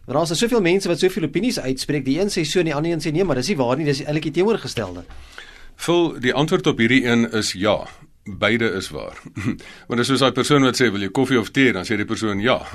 Want 0.04 0.18
daar 0.21 0.30
is 0.30 0.38
soveel 0.38 0.61
mense 0.61 0.88
wat 0.88 0.99
soveel 0.99 1.25
opinies 1.33 1.59
uitspreek. 1.59 2.04
Die 2.04 2.21
een 2.21 2.28
sê 2.28 2.44
so 2.44 2.59
en 2.59 2.64
die 2.64 2.75
ander 2.75 2.92
een 2.92 3.00
sê 3.00 3.11
nee, 3.11 3.25
maar 3.25 3.37
dis 3.37 3.49
nie 3.49 3.56
waar 3.56 3.76
nie, 3.76 3.87
dis 3.87 4.04
eintlik 4.04 4.23
die 4.23 4.33
teenoorgestelde. 4.33 5.04
Vul 5.76 6.21
die 6.21 6.35
antwoord 6.35 6.66
op 6.66 6.78
hierdie 6.78 7.06
een 7.06 7.33
is 7.33 7.52
ja 7.52 7.88
beide 8.25 8.71
is 8.73 8.88
waar. 8.88 9.19
Want 9.88 10.00
as 10.00 10.07
soos 10.07 10.23
daai 10.25 10.33
persoon 10.33 10.64
wat 10.64 10.81
sê 10.81 10.90
wil 10.93 11.04
jy 11.04 11.12
koffie 11.14 11.40
of 11.40 11.52
tee, 11.52 11.73
dan 11.73 11.85
sê 11.85 11.99
die 12.00 12.09
persoon 12.09 12.40
ja. 12.40 12.61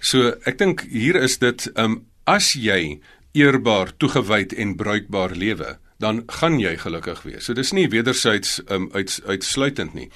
So 0.00 0.32
ek 0.48 0.56
dink 0.56 0.86
hier 0.88 1.18
is 1.20 1.36
dit 1.42 1.66
um 1.76 2.00
as 2.24 2.54
jy 2.56 3.00
eerbaar, 3.36 3.92
toegewyd 4.00 4.54
en 4.56 4.74
bruikbaar 4.78 5.34
lewe, 5.36 5.76
dan 6.00 6.22
gaan 6.40 6.56
jy 6.60 6.72
gelukkig 6.80 7.20
wees. 7.26 7.44
So 7.44 7.54
dis 7.54 7.74
nie 7.76 7.90
wedersyds 7.92 8.62
um 8.72 8.88
uit, 8.94 9.18
uitsluitend 9.28 9.94
nie. 9.94 10.08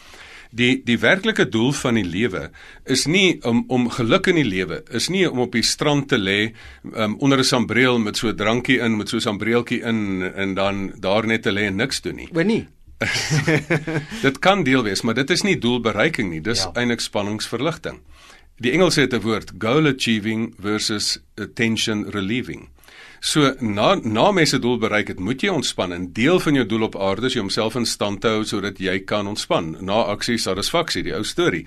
Die 0.55 0.79
die 0.87 0.97
werklike 1.03 1.45
doel 1.51 1.73
van 1.77 1.99
die 1.99 2.07
lewe 2.07 2.47
is 2.89 3.05
nie 3.11 3.43
om 3.45 3.65
om 3.69 3.91
geluk 3.93 4.31
in 4.33 4.39
die 4.41 4.47
lewe, 4.49 4.81
is 4.89 5.11
nie 5.13 5.27
om 5.29 5.43
op 5.45 5.53
die 5.53 5.67
strand 5.67 6.09
te 6.09 6.19
lê 6.19 6.55
um 6.95 7.19
onder 7.21 7.39
'n 7.39 7.45
sambreel 7.45 7.99
met 7.99 8.17
so 8.17 8.29
'n 8.29 8.37
drankie 8.37 8.81
in, 8.81 8.97
met 8.97 9.09
so 9.09 9.17
'n 9.17 9.21
sambreeltjie 9.29 9.83
in 9.83 10.23
en 10.23 10.55
dan 10.55 10.95
daar 10.97 11.27
net 11.27 11.43
te 11.43 11.53
lê 11.53 11.67
en 11.67 11.77
niks 11.77 12.01
doen 12.01 12.17
nie. 12.17 12.29
O 12.33 12.43
nee. 12.43 12.69
dit 14.27 14.39
kan 14.39 14.63
deel 14.63 14.83
wees, 14.83 15.03
maar 15.03 15.15
dit 15.15 15.31
is 15.31 15.43
nie 15.43 15.59
doelbereiking 15.59 16.31
nie. 16.31 16.41
Dis 16.41 16.63
ja. 16.63 16.71
eintlik 16.73 17.01
spanningsverligting. 17.01 18.01
Die 18.63 18.73
Engelse 18.73 19.01
het 19.01 19.15
'n 19.15 19.21
woord 19.21 19.53
goal 19.59 19.87
achieving 19.87 20.55
versus 20.59 21.19
attention 21.37 22.07
relieving. 22.11 22.69
So 23.25 23.55
na 23.65 23.95
na 24.05 24.27
mense 24.37 24.59
doel 24.61 24.77
bereik 24.83 25.09
het, 25.09 25.21
moet 25.21 25.41
jy 25.41 25.49
ontspan. 25.49 25.95
'n 25.97 26.11
Deel 26.13 26.41
van 26.45 26.55
jou 26.55 26.67
doel 26.67 26.83
op 26.83 26.97
aarde 26.97 27.27
is 27.27 27.37
om 27.37 27.49
jouself 27.49 27.75
in 27.75 27.87
stand 27.87 28.21
te 28.21 28.29
hou 28.29 28.45
sodat 28.45 28.79
jy 28.79 28.99
kan 29.01 29.27
ontspan. 29.27 29.77
Na 29.81 30.03
aksie 30.13 30.37
satisfaksie, 30.39 31.03
die 31.03 31.15
ou 31.15 31.25
storie. 31.25 31.67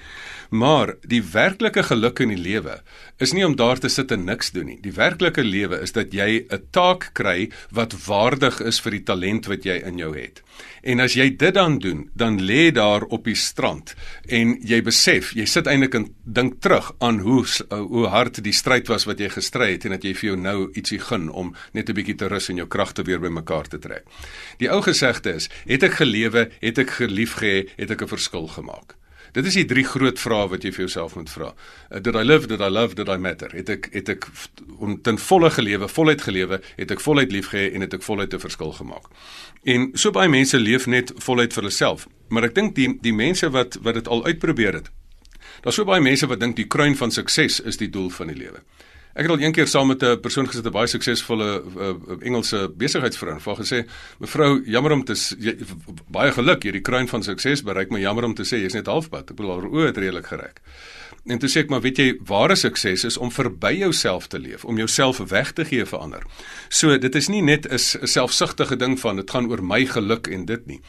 Maar 0.50 0.96
die 1.02 1.24
werklike 1.24 1.84
geluk 1.84 2.20
in 2.20 2.30
die 2.30 2.38
lewe 2.38 2.82
is 3.18 3.34
nie 3.34 3.46
om 3.46 3.56
daar 3.56 3.80
te 3.80 3.90
sit 3.90 4.12
en 4.12 4.26
niks 4.26 4.52
doen 4.52 4.66
nie. 4.66 4.78
Die 4.82 4.94
werklike 4.94 5.44
lewe 5.44 5.82
is 5.82 5.92
dat 5.92 6.14
jy 6.14 6.46
'n 6.46 6.62
taak 6.72 7.10
kry 7.14 7.50
wat 7.72 8.06
waardig 8.06 8.62
is 8.62 8.80
vir 8.80 8.92
die 8.92 9.04
talent 9.04 9.48
wat 9.48 9.64
jy 9.64 9.82
in 9.84 9.98
jou 9.98 10.16
het. 10.16 10.44
En 10.84 11.00
as 11.00 11.14
jy 11.14 11.36
dit 11.36 11.54
dan 11.54 11.80
doen, 11.80 12.10
dan 12.14 12.40
lê 12.42 12.72
daar 12.72 13.04
op 13.04 13.26
die 13.26 13.36
strand 13.36 13.96
en 14.28 14.58
jy 14.62 14.82
besef, 14.82 15.34
jy 15.36 15.46
sit 15.46 15.68
eintlik 15.68 15.96
en 15.96 16.08
dink 16.24 16.62
terug 16.62 16.92
aan 17.00 17.20
hoe 17.20 17.46
hoe 17.70 18.08
hard 18.08 18.44
die 18.44 18.54
stryd 18.54 18.88
was 18.88 19.06
wat 19.06 19.20
jy 19.20 19.30
gestry 19.30 19.72
het 19.72 19.86
en 19.86 19.92
dat 19.92 20.04
jy 20.04 20.14
vir 20.14 20.30
jou 20.30 20.38
nou 20.38 20.72
ietsie 20.74 21.00
gun 21.00 21.30
om 21.30 21.47
net 21.74 21.90
'n 21.90 21.94
bietjie 21.94 22.16
te 22.16 22.28
rus 22.28 22.50
en 22.50 22.56
jou 22.56 22.68
kragte 22.68 23.04
weer 23.04 23.20
bymekaar 23.20 23.68
te 23.68 23.80
trek. 23.80 24.06
Die 24.58 24.70
ou 24.70 24.82
gesegde 24.82 25.34
is, 25.34 25.50
het 25.66 25.84
ek 25.84 25.94
gelewe, 25.94 26.50
het 26.60 26.78
ek 26.78 26.90
gelief 26.90 27.36
gehê, 27.42 27.70
het 27.78 27.92
ek 27.92 28.02
'n 28.02 28.08
verskil 28.08 28.48
gemaak. 28.48 28.96
Dit 29.38 29.46
is 29.46 29.54
die 29.54 29.66
drie 29.66 29.84
groot 29.86 30.20
vrae 30.20 30.48
wat 30.50 30.64
jy 30.66 30.72
vir 30.74 30.86
jouself 30.88 31.16
moet 31.16 31.30
vra. 31.30 31.52
Uh, 31.92 32.00
did 32.00 32.16
I 32.16 32.24
live, 32.24 32.48
did 32.48 32.62
I 32.64 32.70
love, 32.74 32.96
did 32.96 33.10
I 33.12 33.18
matter? 33.22 33.52
Het 33.54 33.70
ek 33.70 33.90
het 33.94 34.10
ek 34.10 34.26
ten 35.04 35.20
volle 35.22 35.52
gelewe, 35.54 35.90
voluit 35.92 36.24
gelewe, 36.26 36.62
het 36.78 36.92
ek 36.92 37.04
voluit 37.04 37.32
liefgehê 37.32 37.68
en 37.74 37.86
het 37.86 37.94
ek 37.94 38.06
voluit 38.08 38.34
'n 38.34 38.40
verskil 38.40 38.72
gemaak. 38.80 39.06
En 39.64 39.92
so 39.94 40.12
baie 40.12 40.30
mense 40.30 40.60
leef 40.60 40.88
net 40.88 41.12
voluit 41.16 41.54
vir 41.54 41.64
hulself, 41.64 42.08
maar 42.30 42.44
ek 42.44 42.56
dink 42.56 42.76
die 42.76 42.98
die 43.02 43.14
mense 43.14 43.50
wat 43.50 43.78
wat 43.82 43.94
dit 43.94 44.08
al 44.08 44.26
uitprobeer 44.26 44.74
het. 44.74 44.90
Daar's 45.62 45.76
so 45.76 45.86
baie 45.86 46.02
mense 46.02 46.28
wat 46.28 46.40
dink 46.40 46.56
die 46.56 46.68
kruin 46.68 46.96
van 46.96 47.12
sukses 47.12 47.60
is 47.60 47.78
die 47.78 47.90
doel 47.90 48.10
van 48.10 48.28
die 48.28 48.38
lewe. 48.38 48.62
Ek 49.18 49.26
het 49.26 49.32
al 49.34 49.42
een 49.42 49.52
keer 49.52 49.66
saam 49.68 49.88
met 49.88 50.04
'n 50.04 50.20
persoon 50.22 50.46
gesit, 50.48 50.66
'n 50.66 50.72
baie 50.72 50.88
suksesvolle 50.88 51.64
uh, 51.78 51.94
Engelse 52.22 52.70
besigheidsvrou, 52.78 53.34
en 53.34 53.42
vir 53.42 53.56
gesê, 53.56 53.90
"Mevrou, 54.20 54.64
jammer 54.66 54.92
om 54.92 55.04
te 55.04 55.14
jy, 55.40 55.56
baie 56.08 56.32
geluk 56.32 56.64
hierdie 56.64 56.82
kruin 56.82 57.08
van 57.08 57.24
sukses 57.24 57.64
bereik, 57.64 57.90
maar 57.90 58.00
jammer 58.00 58.24
om 58.24 58.34
te 58.34 58.44
sê 58.44 58.62
jy's 58.62 58.74
net 58.74 58.86
halfpad." 58.86 59.30
Ek 59.30 59.36
bedoel 59.36 59.54
haar 59.54 59.70
oë 59.70 59.86
het 59.86 59.98
redelik 59.98 60.28
gereg. 60.28 60.54
En 61.26 61.40
toe 61.40 61.50
sê 61.50 61.58
ek, 61.58 61.70
"Maar 61.70 61.82
weet 61.82 61.98
jy, 61.98 62.18
ware 62.26 62.56
sukses 62.56 63.04
is 63.04 63.18
om 63.18 63.32
verby 63.32 63.78
jouself 63.78 64.28
te 64.28 64.40
leef, 64.40 64.66
om 64.66 64.78
jouself 64.78 65.18
weg 65.18 65.52
te 65.52 65.66
gee 65.66 65.86
vir 65.86 66.00
ander." 66.00 66.24
So, 66.70 66.98
dit 66.98 67.16
is 67.16 67.28
nie 67.28 67.42
net 67.42 67.66
'n 67.66 68.08
selfsugtige 68.08 68.76
ding 68.76 69.00
van 69.00 69.16
dit 69.16 69.30
gaan 69.30 69.50
oor 69.50 69.64
my 69.64 69.86
geluk 69.86 70.28
en 70.28 70.46
dit 70.46 70.68
nie. 70.68 70.82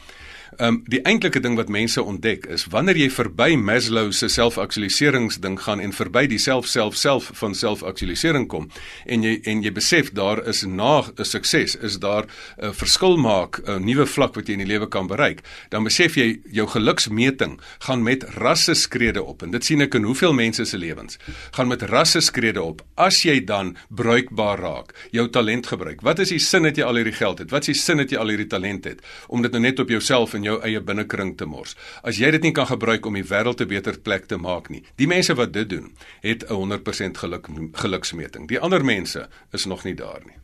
Ehm 0.59 0.67
um, 0.67 0.81
die 0.91 1.01
eintlike 1.07 1.39
ding 1.39 1.55
wat 1.55 1.69
mense 1.69 2.03
ontdek 2.03 2.45
is 2.45 2.65
wanneer 2.71 2.97
jy 2.99 3.09
verby 3.09 3.55
Maslow 3.55 4.11
se 4.11 4.27
selfaktualiseringsding 4.27 5.55
gaan 5.63 5.79
en 5.79 5.93
verby 5.95 6.25
die 6.27 6.39
self 6.39 6.67
self 6.67 6.97
self 6.99 7.29
van 7.39 7.55
selfaktualisering 7.55 8.47
kom 8.51 8.67
en 9.05 9.23
jy 9.23 9.37
en 9.47 9.63
jy 9.63 9.71
besef 9.71 10.11
daar 10.11 10.41
is 10.47 10.65
na 10.67 10.99
'n 10.99 11.25
sukses 11.25 11.75
is 11.75 11.99
daar 11.99 12.27
'n 12.57 12.73
verskil 12.73 13.17
maak 13.17 13.61
'n 13.63 13.85
nuwe 13.85 14.05
vlak 14.05 14.35
wat 14.35 14.47
jy 14.47 14.53
in 14.53 14.65
die 14.65 14.73
lewe 14.73 14.87
kan 14.89 15.07
bereik 15.07 15.43
dan 15.69 15.83
besef 15.83 16.17
jy 16.17 16.41
jou 16.51 16.67
geluksmeting 16.67 17.59
gaan 17.79 18.03
met 18.03 18.23
rasse 18.23 18.73
skrede 18.73 19.23
op. 19.23 19.43
En 19.43 19.51
dit 19.51 19.65
sien 19.65 19.81
ek 19.81 19.95
in 19.95 20.03
hoeveel 20.03 20.33
mense 20.33 20.65
se 20.65 20.77
lewens. 20.77 21.17
Gaan 21.55 21.67
met 21.67 21.81
rasse 21.81 22.21
skrede 22.25 22.61
op. 22.61 22.83
As 22.95 23.21
jy 23.23 23.39
dan 23.45 23.75
bruikbaar 23.89 24.59
raak 24.59 24.93
jou 25.15 25.29
talent 25.29 25.67
gebruik 25.67 26.01
wat 26.01 26.19
is 26.19 26.33
die 26.33 26.39
sin 26.39 26.63
dat 26.63 26.77
jy 26.77 26.83
al 26.83 26.99
hierdie 26.99 27.15
geld 27.15 27.39
het? 27.39 27.51
Wat 27.51 27.67
is 27.67 27.73
die 27.73 27.81
sin 27.81 28.01
dat 28.03 28.11
jy 28.11 28.17
al 28.17 28.33
hierdie 28.33 28.49
talent 28.49 28.87
het? 28.89 29.01
Om 29.27 29.41
dit 29.45 29.51
nou 29.51 29.61
net 29.61 29.79
op 29.79 29.89
jouself 29.89 30.33
en 30.33 30.43
jou 30.43 30.48
eie 30.57 30.81
binnekring 30.81 31.37
te 31.37 31.45
mors. 31.45 31.75
As 32.03 32.17
jy 32.17 32.31
dit 32.31 32.41
nie 32.41 32.51
kan 32.51 32.65
gebruik 32.65 33.05
om 33.05 33.13
die 33.13 33.23
wêreld 33.23 33.61
'n 33.61 33.67
beter 33.67 33.99
plek 33.99 34.25
te 34.25 34.37
maak 34.37 34.69
nie. 34.69 34.83
Die 34.97 35.07
mense 35.07 35.35
wat 35.35 35.53
dit 35.53 35.69
doen, 35.69 35.95
het 36.21 36.43
'n 36.49 36.53
100% 36.53 37.17
geluk 37.17 37.47
geluksmeting. 37.73 38.47
Die 38.47 38.59
ander 38.59 38.85
mense 38.85 39.29
is 39.51 39.65
nog 39.65 39.83
nie 39.83 39.95
daar 39.95 40.21
nie. 40.25 40.35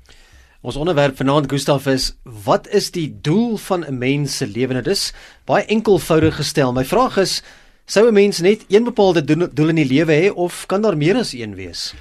Ons 0.62 0.75
onderwerp 0.75 1.17
vanaand 1.17 1.50
Gustaf 1.51 1.85
is 1.85 2.15
wat 2.24 2.67
is 2.67 2.91
die 2.91 3.17
doel 3.21 3.57
van 3.57 3.85
'n 3.85 3.97
mens 3.97 4.38
se 4.38 4.47
lewe? 4.47 4.74
Dit 4.74 4.88
is 4.88 5.13
baie 5.45 5.65
enkelvoudig 5.65 6.35
gestel. 6.35 6.74
My 6.74 6.85
vraag 6.85 7.17
is 7.17 7.43
sou 7.85 8.07
'n 8.07 8.13
mens 8.13 8.39
net 8.39 8.65
een 8.67 8.83
bepaalde 8.83 9.24
doel 9.53 9.69
in 9.69 9.75
die 9.75 9.85
lewe 9.85 10.13
hê 10.13 10.33
of 10.33 10.65
kan 10.65 10.81
daar 10.81 10.97
meer 10.97 11.15
as 11.15 11.33
een 11.33 11.55
wees? 11.55 11.93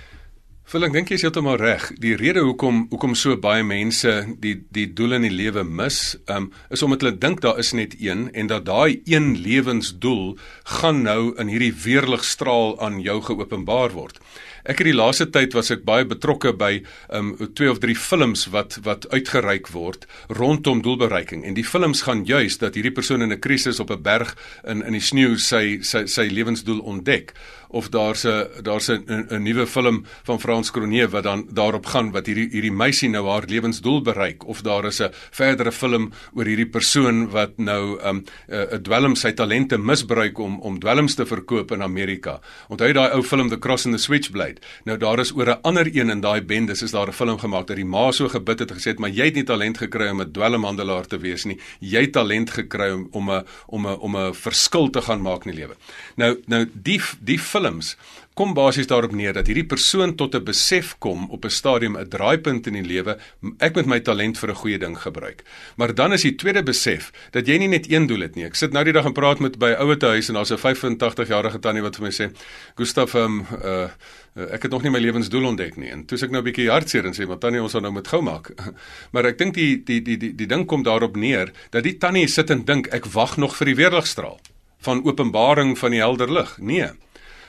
Phil, 0.65 0.87
ek 0.87 0.95
dink 0.95 1.11
jy 1.13 1.19
is 1.19 1.23
heeltemal 1.27 1.59
reg. 1.61 1.91
Die 2.01 2.15
rede 2.17 2.41
hoekom 2.41 2.87
hoekom 2.89 3.13
so 3.21 3.37
baie 3.37 3.61
mense 3.69 4.15
die 4.41 4.55
die 4.73 4.87
doel 4.97 5.19
in 5.19 5.27
die 5.27 5.35
lewe 5.35 5.61
mis, 5.61 6.17
um, 6.33 6.47
is 6.73 6.83
omdat 6.83 7.05
hulle 7.05 7.19
dink 7.21 7.43
daar 7.45 7.61
is 7.61 7.75
net 7.77 7.99
een 8.01 8.31
en 8.33 8.49
dat 8.49 8.65
daai 8.65 9.03
een 9.05 9.35
lewensdoel 9.45 10.39
gaan 10.79 11.03
nou 11.05 11.35
in 11.37 11.53
hierdie 11.53 11.75
weerligstraal 11.85 12.79
aan 12.81 12.97
jou 13.05 13.21
geopenbaar 13.29 13.93
word. 13.93 14.17
Ek 14.65 14.79
het 14.81 14.89
die 14.89 14.97
laaste 14.97 15.27
tyd 15.29 15.53
was 15.53 15.69
ek 15.75 15.83
baie 15.85 16.07
betrokke 16.09 16.55
by 16.57 16.79
um 17.13 17.35
twee 17.53 17.69
of 17.69 17.83
drie 17.83 17.97
films 18.01 18.47
wat 18.55 18.79
wat 18.87 19.05
uitgereik 19.13 19.69
word 19.75 20.07
rondom 20.33 20.81
doelbereiking 20.81 21.45
en 21.45 21.59
die 21.59 21.67
films 21.69 22.07
gaan 22.09 22.25
juis 22.25 22.57
dat 22.63 22.79
hierdie 22.81 22.95
persoon 22.97 23.21
in 23.21 23.37
'n 23.37 23.45
krisis 23.45 23.81
op 23.85 23.93
'n 23.93 24.01
berg 24.01 24.33
in 24.65 24.81
in 24.81 24.97
die 24.97 25.05
sneeu 25.05 25.37
sy 25.37 25.85
sy 25.85 26.07
sy 26.07 26.25
lewensdoel 26.33 26.81
ontdek 26.81 27.35
of 27.75 27.89
daar's 27.91 28.25
'n 28.25 28.63
daar's 28.63 28.89
'n 28.89 29.27
'n 29.31 29.43
nuwe 29.43 29.67
film 29.67 30.05
van 30.23 30.41
Frans 30.41 30.71
Cronje 30.71 31.09
wat 31.09 31.23
dan 31.23 31.47
daarop 31.53 31.87
gaan 31.87 32.13
wat 32.13 32.27
hierdie 32.27 32.49
hierdie 32.51 32.73
meisie 32.73 33.09
nou 33.09 33.27
haar 33.29 33.45
lewensdoel 33.47 34.03
bereik 34.03 34.47
of 34.47 34.63
daar 34.63 34.85
is 34.85 35.01
'n 35.01 35.11
verdere 35.31 35.73
film 35.73 36.13
oor 36.35 36.45
hierdie 36.45 36.71
persoon 36.71 37.31
wat 37.31 37.59
nou 37.59 37.99
um 38.03 38.25
'n 38.49 38.83
dwelm 38.83 39.15
sy 39.17 39.33
talente 39.33 39.79
misbruik 39.79 40.39
om 40.39 40.61
om 40.61 40.79
dwelms 40.79 41.15
te 41.15 41.27
verkoop 41.27 41.73
in 41.73 41.83
Amerika. 41.83 42.41
Onthou 42.69 42.93
daai 42.93 43.11
ou 43.11 43.23
film 43.23 43.49
The 43.49 43.59
Cross 43.59 43.87
and 43.87 43.95
the 43.95 44.03
Switchblade. 44.03 44.61
Nou 44.85 44.99
daar 44.99 45.19
is 45.19 45.33
oor 45.33 45.49
'n 45.49 45.59
ander 45.63 45.87
een 45.87 46.11
in 46.11 46.21
daai 46.21 46.43
bendes 46.43 46.83
is 46.83 46.91
daar 46.91 47.09
'n 47.09 47.13
film 47.13 47.39
gemaak 47.39 47.67
dat 47.67 47.77
die 47.77 47.85
ma 47.85 48.13
so 48.13 48.29
gebid 48.29 48.59
het 48.59 48.71
en 48.71 48.77
gesê 48.77 48.91
het 48.91 48.99
maar 48.99 49.11
jy 49.11 49.25
het 49.25 49.35
nie 49.35 49.45
talent 49.45 49.79
gekry 49.79 50.09
om 50.09 50.21
'n 50.21 50.33
dwelmhandelaar 50.33 51.07
te 51.07 51.19
wees 51.19 51.45
nie. 51.45 51.59
Jy 51.81 52.01
het 52.01 52.13
talent 52.13 52.51
gekry 52.51 53.07
om 53.11 53.31
'n 53.31 53.45
om 53.67 53.87
'n 53.87 53.99
om 53.99 54.17
'n 54.17 54.35
verskil 54.35 54.91
te 54.91 55.03
gaan 55.03 55.23
maak 55.23 55.45
in 55.45 55.53
die 55.53 55.61
lewe. 55.61 55.75
Nou 56.17 56.39
nou 56.47 56.67
die 56.73 57.01
die 57.21 57.39
film 57.39 57.64
films 57.65 57.97
kom 58.35 58.51
basies 58.55 58.89
daarop 58.91 59.13
neer 59.15 59.35
dat 59.37 59.47
hierdie 59.47 59.67
persoon 59.67 60.17
tot 60.19 60.35
'n 60.35 60.45
besef 60.45 60.97
kom 60.99 61.31
op 61.31 61.45
'n 61.45 61.51
stadium 61.51 61.97
'n 61.97 62.09
draaipunt 62.09 62.67
in 62.67 62.73
die 62.73 62.83
lewe 62.83 63.17
ek 63.59 63.75
moet 63.75 63.87
my 63.87 64.01
talent 64.01 64.39
vir 64.39 64.51
'n 64.51 64.55
goeie 64.55 64.79
ding 64.79 64.97
gebruik. 64.99 65.45
Maar 65.77 65.95
dan 65.95 66.13
is 66.13 66.23
die 66.23 66.35
tweede 66.35 66.63
besef 66.63 67.13
dat 67.31 67.47
jy 67.47 67.59
nie 67.59 67.69
net 67.69 67.91
een 67.91 68.07
doel 68.07 68.21
het 68.21 68.35
nie. 68.35 68.45
Ek 68.45 68.55
sit 68.55 68.73
nou 68.73 68.85
die 68.85 68.93
dag 68.93 69.05
en 69.05 69.13
praat 69.13 69.39
met 69.39 69.59
by 69.59 69.75
ouer 69.79 69.97
te 69.99 70.07
huis 70.07 70.29
en 70.29 70.35
daar's 70.35 70.51
'n 70.51 70.59
85 70.59 71.29
jarige 71.29 71.61
tannie 71.61 71.83
wat 71.83 71.97
vir 71.97 72.05
my 72.05 72.11
sê 72.11 72.33
Gustaf 72.77 73.15
um, 73.15 73.47
uh 73.65 73.89
ek 74.35 74.63
het 74.63 74.71
nog 74.71 74.83
nie 74.83 74.91
my 74.91 74.99
lewensdoel 74.99 75.45
ontdek 75.47 75.77
nie. 75.77 75.91
En 75.91 76.05
toe 76.05 76.19
sê 76.19 76.25
ek 76.25 76.31
nou 76.31 76.43
'n 76.43 76.45
bietjie 76.45 76.71
hartseer 76.71 77.07
en 77.07 77.15
sê 77.15 77.27
maar 77.27 77.39
tannie 77.39 77.63
ons 77.63 77.71
sal 77.71 77.81
nou 77.81 77.93
moet 77.93 78.09
gou 78.09 78.23
maak. 78.23 78.51
maar 79.13 79.27
ek 79.27 79.39
dink 79.39 79.55
die 79.55 79.83
die 79.85 80.03
die 80.03 80.17
die 80.17 80.35
die 80.35 80.47
ding 80.47 80.67
kom 80.67 80.83
daarop 80.83 81.17
neer 81.17 81.53
dat 81.71 81.85
die 81.85 81.99
tannie 81.99 82.27
sit 82.29 82.51
en 82.51 82.65
dink 82.65 82.89
ek 82.89 83.05
wag 83.07 83.37
nog 83.37 83.57
vir 83.57 83.67
die 83.67 83.77
weerligstraal 83.77 84.39
van 84.85 85.05
openbaring 85.05 85.79
van 85.79 85.91
die 85.91 86.01
helder 86.01 86.33
lig. 86.33 86.59
Nee. 86.59 86.91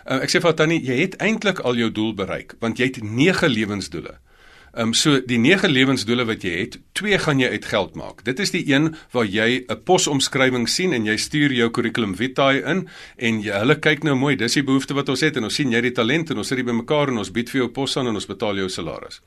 Uh, 0.05 0.21
ek 0.21 0.29
sê 0.29 0.41
vir 0.41 0.53
Tannie, 0.53 0.83
jy 0.85 0.99
het 1.01 1.17
eintlik 1.23 1.63
al 1.65 1.79
jou 1.81 1.89
doel 1.89 2.13
bereik 2.13 2.53
want 2.61 2.79
jy 2.79 2.91
het 2.91 3.01
9 3.01 3.49
lewensdoele. 3.49 4.19
Ehm 4.75 4.91
um, 4.91 4.93
so 4.93 5.21
die 5.23 5.39
9 5.39 5.71
lewensdoele 5.71 6.25
wat 6.29 6.43
jy 6.43 6.51
het, 6.59 6.77
twee 6.93 7.17
gaan 7.17 7.39
jy 7.39 7.47
uit 7.49 7.65
geld 7.65 7.95
maak. 7.95 8.21
Dit 8.27 8.39
is 8.43 8.51
die 8.51 8.61
een 8.67 8.91
waar 9.15 9.25
jy 9.25 9.65
'n 9.65 9.81
posomskrywing 9.83 10.67
sien 10.69 10.93
en 10.93 11.05
jy 11.05 11.17
stuur 11.17 11.53
jou 11.53 11.69
curriculum 11.71 12.15
vitae 12.15 12.61
in 12.61 12.87
en 13.17 13.41
jy 13.41 13.57
hulle 13.57 13.79
kyk 13.79 14.03
nou 14.03 14.15
mooi, 14.15 14.35
dis 14.35 14.53
die 14.53 14.63
behoefte 14.63 14.93
wat 14.93 15.09
ons 15.09 15.21
het 15.21 15.37
en 15.37 15.43
ons 15.43 15.55
sien 15.55 15.71
jy 15.71 15.75
het 15.75 15.89
die 15.89 16.01
talent 16.01 16.29
en 16.29 16.37
ons 16.37 16.47
sit 16.47 16.57
hier 16.57 16.65
bymekaar 16.65 17.07
en 17.07 17.17
ons 17.17 17.31
bied 17.31 17.49
vir 17.49 17.61
jou 17.61 17.69
pos 17.69 17.97
aan 17.97 18.07
en 18.07 18.15
ons 18.15 18.27
betaal 18.27 18.55
jou 18.57 18.69
salaris 18.69 19.21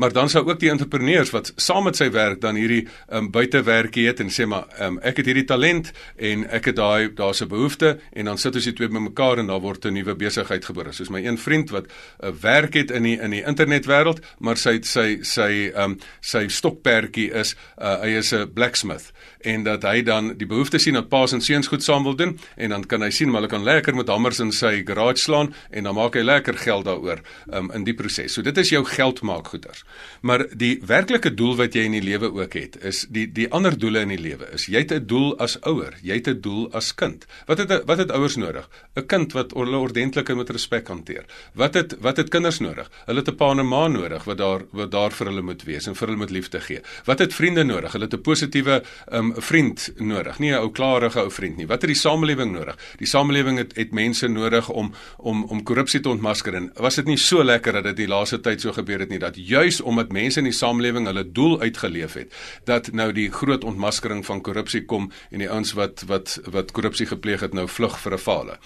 maar 0.00 0.12
dan 0.12 0.30
sou 0.32 0.40
ook 0.46 0.60
die 0.60 0.70
entrepreneurs 0.72 1.30
wat 1.34 1.52
saam 1.60 1.84
met 1.84 1.98
sy 1.98 2.08
werk 2.14 2.40
dan 2.40 2.56
hierdie 2.56 2.86
um, 3.12 3.28
buitewerkie 3.32 4.06
het 4.08 4.22
en 4.24 4.32
sê 4.32 4.46
maar 4.48 4.70
um, 4.80 4.96
ek 5.04 5.20
het 5.20 5.28
hierdie 5.28 5.44
talent 5.48 5.90
en 6.16 6.46
ek 6.48 6.70
het 6.70 6.78
daai 6.78 7.12
daar's 7.16 7.42
'n 7.44 7.50
behoefte 7.52 7.98
en 8.12 8.24
dan 8.24 8.38
sit 8.38 8.54
ons 8.54 8.64
die 8.64 8.72
twee 8.72 8.88
bymekaar 8.88 9.38
en 9.38 9.52
daar 9.52 9.60
word 9.60 9.84
'n 9.84 9.92
nuwe 9.92 10.14
besigheid 10.14 10.64
gebore. 10.64 10.92
Soos 10.92 11.10
my 11.10 11.20
een 11.24 11.38
vriend 11.38 11.70
wat 11.70 11.84
'n 11.86 12.26
uh, 12.26 12.32
werk 12.40 12.74
het 12.74 12.90
in 12.90 13.02
die 13.02 13.18
in 13.20 13.30
die 13.30 13.44
internetwêreld, 13.44 14.20
maar 14.38 14.56
sy 14.56 14.78
sy 14.82 15.18
sy 15.22 15.72
um, 15.76 15.98
sy 16.20 16.48
stokperdjie 16.48 17.30
is 17.32 17.56
uh, 17.78 18.00
hy 18.00 18.16
is 18.16 18.32
'n 18.32 18.52
blacksmith 18.52 19.12
en 19.40 19.62
dat 19.62 19.82
hy 19.82 20.02
dan 20.02 20.34
die 20.38 20.46
behoefte 20.46 20.78
sien 20.78 20.94
dat 20.94 21.08
paas 21.08 21.32
en 21.32 21.40
seuns 21.40 21.68
goed 21.70 21.82
saam 21.82 22.04
wil 22.04 22.16
doen 22.16 22.38
en 22.56 22.74
dan 22.74 22.84
kan 22.86 23.02
hy 23.02 23.10
sien 23.14 23.30
maar 23.30 23.42
hulle 23.42 23.52
kan 23.52 23.64
lekker 23.64 23.96
met 23.96 24.08
hamers 24.08 24.40
in 24.40 24.52
sy 24.52 24.82
garage 24.86 25.22
slaan 25.24 25.52
en 25.70 25.84
dan 25.88 25.94
maak 25.94 26.14
hy 26.14 26.24
lekker 26.24 26.58
geld 26.60 26.84
daaroor 26.84 27.22
um, 27.52 27.70
in 27.74 27.84
die 27.84 27.94
proses. 27.94 28.34
So 28.34 28.42
dit 28.42 28.58
is 28.58 28.72
jou 28.72 28.82
geld 28.84 29.22
maak 29.26 29.48
goeders. 29.52 29.84
Maar 30.20 30.46
die 30.56 30.80
werklike 30.86 31.34
doel 31.34 31.56
wat 31.60 31.74
jy 31.74 31.86
in 31.88 31.96
die 31.98 32.04
lewe 32.04 32.32
ook 32.32 32.56
het 32.58 32.78
is 32.84 33.06
die 33.08 33.26
die 33.32 33.48
ander 33.50 33.76
doele 33.78 34.04
in 34.06 34.14
die 34.14 34.20
lewe 34.20 34.50
is 34.56 34.66
jy 34.68 34.84
het 34.84 34.92
'n 34.92 35.06
doel 35.06 35.36
as 35.38 35.56
ouer, 35.62 35.94
jy 36.02 36.14
het 36.20 36.28
'n 36.28 36.40
doel 36.40 36.68
as 36.72 36.94
kind. 36.94 37.26
Wat 37.46 37.58
het 37.58 37.84
wat 37.86 37.98
het 37.98 38.10
ouers 38.10 38.36
nodig? 38.36 38.68
'n 38.96 39.06
Kind 39.06 39.32
wat 39.32 39.52
hulle 39.52 39.76
ordentlik 39.76 40.28
en 40.28 40.36
met 40.36 40.50
respek 40.50 40.88
hanteer. 40.88 41.24
Wat 41.54 41.74
het 41.74 41.96
wat 42.00 42.16
het 42.16 42.28
kinders 42.28 42.60
nodig? 42.60 42.90
Hulle 43.06 43.20
het 43.20 43.28
'n 43.28 43.36
pa 43.36 43.50
en 43.50 43.60
'n 43.60 43.66
ma 43.66 43.88
nodig 43.88 44.24
wat 44.24 44.38
daar 44.38 44.62
wat 44.72 44.90
daar 44.90 45.10
vir 45.10 45.26
hulle 45.26 45.42
moet 45.42 45.62
wees 45.62 45.86
en 45.86 45.94
vir 45.94 46.08
hulle 46.08 46.18
moet 46.18 46.30
liefde 46.30 46.60
gee. 46.60 46.80
Wat 47.04 47.18
het 47.18 47.34
vriende 47.34 47.64
nodig? 47.64 47.92
Hulle 47.92 48.04
het 48.04 48.14
'n 48.14 48.22
positiewe 48.22 48.82
um, 49.12 49.29
'n 49.36 49.42
vriend 49.42 49.92
nodig, 49.96 50.38
nie 50.38 50.50
'n 50.52 50.58
ou 50.58 50.70
klarige 50.70 51.20
ou 51.20 51.30
vriend 51.30 51.56
nie. 51.56 51.66
Wat 51.66 51.82
het 51.82 51.90
die 51.90 52.00
samelewing 52.00 52.52
nodig? 52.52 52.76
Die 52.96 53.06
samelewing 53.06 53.58
het 53.58 53.76
het 53.76 53.92
mense 53.92 54.28
nodig 54.28 54.68
om 54.68 54.94
om 55.16 55.44
om 55.44 55.62
korrupsie 55.62 56.00
te 56.00 56.08
ontmasker 56.08 56.54
en 56.54 56.70
was 56.74 56.94
dit 56.94 57.06
nie 57.06 57.16
so 57.16 57.44
lekker 57.44 57.72
dat 57.72 57.84
dit 57.84 57.96
die 57.96 58.08
laaste 58.08 58.40
tyd 58.40 58.60
so 58.60 58.72
gebeur 58.72 58.98
het 58.98 59.08
nie 59.08 59.18
dat 59.18 59.36
juis 59.36 59.80
omdat 59.80 60.12
mense 60.12 60.38
in 60.38 60.44
die 60.44 60.52
samelewing 60.52 61.06
hulle 61.06 61.32
doel 61.32 61.60
uitgeleef 61.60 62.12
het, 62.12 62.34
dat 62.64 62.92
nou 62.92 63.12
die 63.12 63.30
groot 63.30 63.64
ontmaskering 63.64 64.26
van 64.26 64.40
korrupsie 64.40 64.84
kom 64.84 65.12
en 65.30 65.38
die 65.38 65.50
ouens 65.50 65.72
wat 65.72 66.02
wat 66.06 66.40
wat 66.44 66.72
korrupsie 66.72 67.06
gepleeg 67.06 67.40
het 67.40 67.52
nou 67.52 67.68
vlug 67.68 67.98
vir 67.98 68.12
'n 68.12 68.18
fale. 68.18 68.58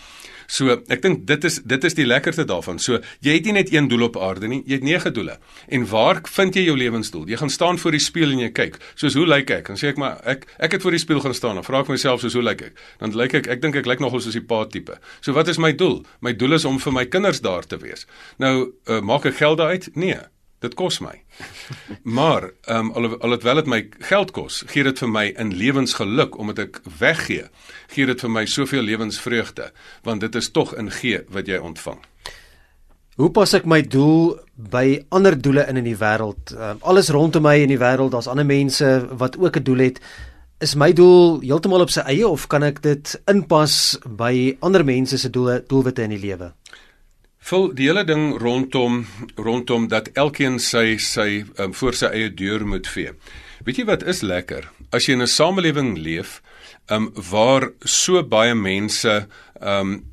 So 0.46 0.78
ek 0.88 1.02
dink 1.02 1.24
dit 1.26 1.44
is 1.44 1.60
dit 1.64 1.84
is 1.84 1.96
die 1.96 2.06
lekkerste 2.06 2.46
daarvan. 2.48 2.78
So 2.78 3.00
jy 3.24 3.36
het 3.38 3.48
nie 3.48 3.56
net 3.56 3.72
een 3.72 3.88
doel 3.88 4.08
op 4.08 4.18
aarde 4.20 4.48
nie, 4.50 4.62
jy 4.66 4.80
het 4.80 4.86
nege 4.86 5.12
doele. 5.14 5.38
En 5.68 5.86
waar 5.90 6.20
vind 6.36 6.56
jy 6.56 6.66
jou 6.68 6.76
lewensdoel? 6.78 7.28
Jy 7.30 7.40
gaan 7.42 7.50
staan 7.50 7.78
voor 7.78 7.96
die 7.96 8.02
spieël 8.02 8.34
en 8.34 8.44
jy 8.44 8.50
kyk. 8.54 8.78
Soos 8.94 9.16
hoe 9.18 9.26
lyk 9.28 9.50
ek? 9.50 9.70
Dan 9.72 9.80
sê 9.80 9.92
ek 9.94 10.00
maar 10.00 10.20
ek 10.28 10.46
ek 10.58 10.78
het 10.78 10.84
voor 10.84 10.96
die 10.96 11.02
spieël 11.02 11.22
gaan 11.24 11.36
staan 11.36 11.60
en 11.60 11.66
vra 11.66 11.84
ek 11.84 11.92
myself 11.94 12.24
soos 12.24 12.36
hoe 12.38 12.44
lyk 12.44 12.68
ek? 12.70 12.84
Dan 13.00 13.16
lyk 13.16 13.40
ek 13.40 13.50
ek 13.56 13.64
dink 13.64 13.80
ek 13.80 13.88
lyk 13.90 14.04
nogal 14.04 14.22
soos 14.24 14.36
die 14.36 14.44
pa 14.44 14.64
tipe. 14.70 14.98
So 15.20 15.36
wat 15.36 15.48
is 15.48 15.58
my 15.58 15.72
doel? 15.72 16.02
My 16.20 16.34
doel 16.36 16.58
is 16.58 16.68
om 16.68 16.78
vir 16.82 16.92
my 16.92 17.06
kinders 17.06 17.42
daar 17.44 17.66
te 17.66 17.80
wees. 17.80 18.06
Nou 18.42 18.54
uh, 18.88 19.00
maak 19.00 19.26
ek 19.30 19.40
geld 19.40 19.60
uit? 19.60 19.90
Nee. 19.94 20.20
Dit 20.64 20.74
kos 20.78 21.00
my. 21.04 21.12
Maar 22.02 22.48
ehm 22.64 22.88
um, 22.88 22.92
al 22.96 23.18
al 23.20 23.36
dit 23.36 23.42
wel 23.42 23.60
dit 23.60 23.68
my 23.68 23.80
geld 24.08 24.32
kos, 24.32 24.62
gee 24.72 24.86
dit 24.86 24.98
vir 24.98 25.10
my 25.12 25.26
in 25.36 25.52
lewensgeluk 25.52 26.38
omdat 26.40 26.62
ek 26.64 26.80
weggee. 26.98 27.50
Gee 27.92 28.08
dit 28.08 28.20
vir 28.20 28.32
my 28.32 28.46
soveel 28.48 28.82
lewensvreugde 28.82 29.70
want 30.08 30.24
dit 30.24 30.34
is 30.34 30.50
tog 30.50 30.74
in 30.80 30.90
gee 30.90 31.20
wat 31.28 31.50
jy 31.50 31.60
ontvang. 31.60 32.00
Hoe 33.14 33.30
pas 33.30 33.52
ek 33.54 33.66
my 33.70 33.78
doel 33.86 34.40
by 34.58 35.04
ander 35.14 35.36
doele 35.38 35.62
in 35.70 35.76
in 35.78 35.86
die 35.86 35.98
wêreld? 36.00 36.50
Um, 36.56 36.80
alles 36.82 37.12
rondom 37.14 37.44
my 37.46 37.58
in 37.62 37.70
die 37.70 37.78
wêreld, 37.78 38.10
daar's 38.10 38.26
ander 38.30 38.46
mense 38.46 38.88
wat 39.20 39.36
ook 39.38 39.56
'n 39.56 39.62
doel 39.62 39.84
het. 39.86 40.00
Is 40.58 40.74
my 40.74 40.92
doel 40.92 41.40
heeltemal 41.40 41.80
op 41.80 41.90
sy 41.90 42.00
eie 42.00 42.26
of 42.28 42.46
kan 42.46 42.62
ek 42.62 42.82
dit 42.82 43.20
inpas 43.26 43.98
by 44.06 44.56
ander 44.60 44.84
mense 44.84 45.18
se 45.18 45.30
doele, 45.30 45.62
doelwitte 45.66 46.02
in 46.02 46.10
die 46.10 46.18
lewe? 46.18 46.52
Vul 47.44 47.74
die 47.76 47.90
hele 47.90 48.06
ding 48.08 48.38
rondom 48.40 49.02
rondom 49.36 49.88
dat 49.92 50.08
elkeen 50.16 50.56
sy 50.58 50.96
sy 50.96 51.44
um, 51.60 51.74
voor 51.76 51.96
sy 51.98 52.08
eie 52.08 52.30
deur 52.32 52.64
moet 52.64 52.88
vee. 52.88 53.12
Weet 53.66 53.82
jy 53.82 53.84
wat 53.88 54.06
is 54.08 54.22
lekker? 54.24 54.70
As 54.92 55.04
jy 55.04 55.18
in 55.18 55.22
'n 55.22 55.28
samelewing 55.28 55.98
leef, 55.98 56.40
um 56.88 57.12
waar 57.30 57.72
so 57.84 58.22
baie 58.22 58.54
mense 58.54 59.26
um 59.60 60.04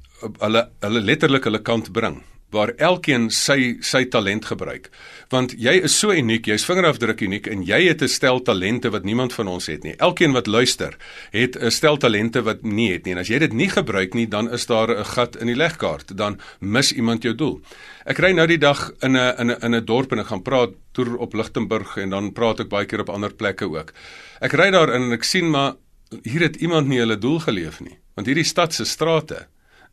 hulle 0.44 0.68
hulle 0.82 1.02
letterlik 1.02 1.48
hulle 1.48 1.64
kant 1.64 1.94
bring 1.94 2.22
waar 2.52 2.74
elkeen 2.78 3.30
sy 3.32 3.78
sy 3.82 4.06
talent 4.12 4.46
gebruik. 4.46 4.90
Want 5.32 5.56
jy 5.58 5.78
is 5.88 5.96
so 5.98 6.12
uniek, 6.12 6.48
jy's 6.48 6.66
vingerafdruk 6.68 7.22
uniek 7.24 7.48
en 7.48 7.64
jy 7.64 7.88
het 7.88 8.02
'n 8.02 8.08
stel 8.08 8.42
talente 8.42 8.90
wat 8.92 9.04
niemand 9.04 9.34
van 9.34 9.48
ons 9.48 9.68
het 9.68 9.84
nie. 9.84 9.96
Elkeen 9.98 10.34
wat 10.34 10.48
luister, 10.48 10.98
het 11.32 11.56
'n 11.56 11.72
stel 11.72 11.98
talente 11.98 12.42
wat 12.42 12.64
nie 12.64 12.92
het 12.92 13.06
nie. 13.06 13.14
En 13.14 13.20
as 13.20 13.28
jy 13.28 13.40
dit 13.40 13.54
nie 13.54 13.70
gebruik 13.70 14.14
nie, 14.14 14.28
dan 14.28 14.52
is 14.52 14.66
daar 14.66 14.90
'n 14.90 15.06
gat 15.06 15.36
in 15.36 15.48
die 15.48 15.56
legkaart. 15.56 16.18
Dan 16.18 16.40
mis 16.60 16.92
iemand 16.92 17.24
jou 17.24 17.36
doel. 17.36 17.62
Ek 18.06 18.18
ry 18.20 18.32
nou 18.32 18.48
die 18.48 18.58
dag 18.58 18.92
in 19.02 19.16
'n 19.16 19.36
in 19.40 19.52
'n 19.52 19.58
in 19.62 19.76
'n 19.76 19.86
dorp 19.86 20.12
en 20.12 20.20
ek 20.20 20.28
gaan 20.28 20.44
praat 20.44 20.72
toer 20.92 21.18
op 21.18 21.34
Lichtenburg 21.34 21.98
en 21.98 22.10
dan 22.10 22.34
praat 22.34 22.60
ek 22.60 22.70
baie 22.70 22.86
keer 22.86 23.00
op 23.00 23.10
ander 23.10 23.34
plekke 23.34 23.66
ook. 23.66 23.94
Ek 24.42 24.54
ry 24.54 24.72
daar 24.72 24.94
in 24.94 25.02
en 25.02 25.12
ek 25.12 25.24
sien 25.24 25.50
maar 25.50 25.76
hier 26.24 26.42
het 26.42 26.56
iemand 26.56 26.88
nie 26.88 27.00
hulle 27.00 27.18
doel 27.18 27.40
geleef 27.40 27.80
nie. 27.80 27.98
Want 28.16 28.28
hierdie 28.28 28.44
stad 28.44 28.74
se 28.74 28.86
strate 28.86 29.48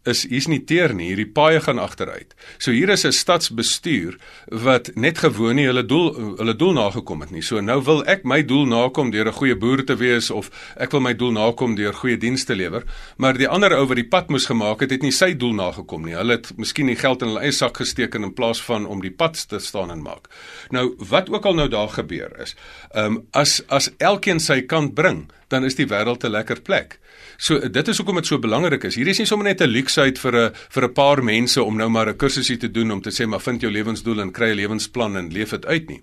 is 0.06 0.24
hier's 0.28 0.48
nie 0.48 0.60
teer 0.64 0.94
nie, 0.96 1.10
hierdie 1.10 1.28
paaie 1.34 1.60
gaan 1.60 1.80
agteruit. 1.82 2.34
So 2.58 2.72
hier 2.72 2.90
is 2.90 3.04
'n 3.04 3.12
stadsbestuur 3.12 4.18
wat 4.46 4.90
net 4.94 5.18
gewoon 5.18 5.56
nie 5.56 5.66
hulle 5.66 5.84
doel 5.86 6.36
hulle 6.38 6.56
doel 6.56 6.72
nagekom 6.72 7.20
het 7.20 7.30
nie. 7.30 7.42
So 7.42 7.60
nou 7.60 7.82
wil 7.82 8.04
ek 8.06 8.24
my 8.24 8.42
doel 8.42 8.66
nakom 8.66 9.10
deur 9.10 9.26
'n 9.28 9.32
goeie 9.32 9.56
boer 9.56 9.84
te 9.84 9.96
wees 9.96 10.30
of 10.30 10.50
ek 10.76 10.92
wil 10.92 11.00
my 11.00 11.14
doel 11.14 11.32
nakom 11.32 11.74
deur 11.74 11.92
goeie 11.92 12.16
dienste 12.16 12.54
lewer, 12.54 12.84
maar 13.16 13.38
die 13.38 13.48
ander 13.48 13.72
ou 13.72 13.86
wat 13.86 13.96
die 13.96 14.08
pad 14.08 14.28
moes 14.28 14.46
gemaak 14.46 14.80
het, 14.80 14.90
het 14.90 15.02
nie 15.02 15.12
sy 15.12 15.34
doel 15.34 15.54
nagekom 15.54 16.04
nie. 16.04 16.14
Hulle 16.14 16.32
het 16.32 16.52
miskien 16.56 16.86
die 16.86 16.96
geld 16.96 17.22
in 17.22 17.28
hulle 17.28 17.40
eie 17.40 17.52
sak 17.52 17.76
gesteek 17.76 18.14
in 18.14 18.34
plaas 18.34 18.62
van 18.62 18.86
om 18.86 19.00
die 19.00 19.10
pad 19.10 19.48
te 19.48 19.58
staan 19.58 19.90
en 19.90 20.02
maak. 20.02 20.28
Nou 20.70 20.94
wat 20.98 21.30
ook 21.30 21.44
al 21.44 21.54
nou 21.54 21.68
daar 21.68 21.88
gebeur 21.88 22.40
is, 22.40 22.56
ehm 22.94 23.04
um, 23.04 23.26
as 23.32 23.62
as 23.68 23.90
elkeen 23.98 24.40
sy 24.40 24.62
kant 24.62 24.94
bring, 24.94 25.30
dan 25.48 25.64
is 25.64 25.74
die 25.74 25.86
wêreld 25.86 26.24
'n 26.24 26.30
lekker 26.30 26.60
plek. 26.60 26.98
So 27.36 27.68
dit 27.68 27.88
is 27.88 27.96
hoekom 27.96 28.16
dit 28.16 28.26
so 28.26 28.38
belangrik 28.38 28.84
is. 28.84 28.94
Hier 28.94 29.08
is 29.08 29.18
nie 29.18 29.26
sommer 29.26 29.46
net 29.46 29.60
'n 29.60 29.68
luxe 29.68 30.00
uit 30.00 30.18
vir 30.18 30.34
'n 30.36 30.52
vir 30.68 30.84
'n 30.84 30.92
paar 30.92 31.24
mense 31.24 31.62
om 31.62 31.76
nou 31.76 31.88
maar 31.88 32.08
'n 32.08 32.16
kursusie 32.16 32.56
te 32.56 32.70
doen 32.70 32.90
om 32.90 33.00
te 33.00 33.10
sê 33.10 33.26
maar 33.26 33.40
vind 33.40 33.60
jou 33.60 33.72
lewensdoel 33.72 34.20
en 34.20 34.32
kry 34.32 34.50
'n 34.50 34.56
lewensplan 34.56 35.16
en 35.16 35.32
leef 35.32 35.50
dit 35.50 35.66
uit 35.66 35.88
nie. 35.88 36.02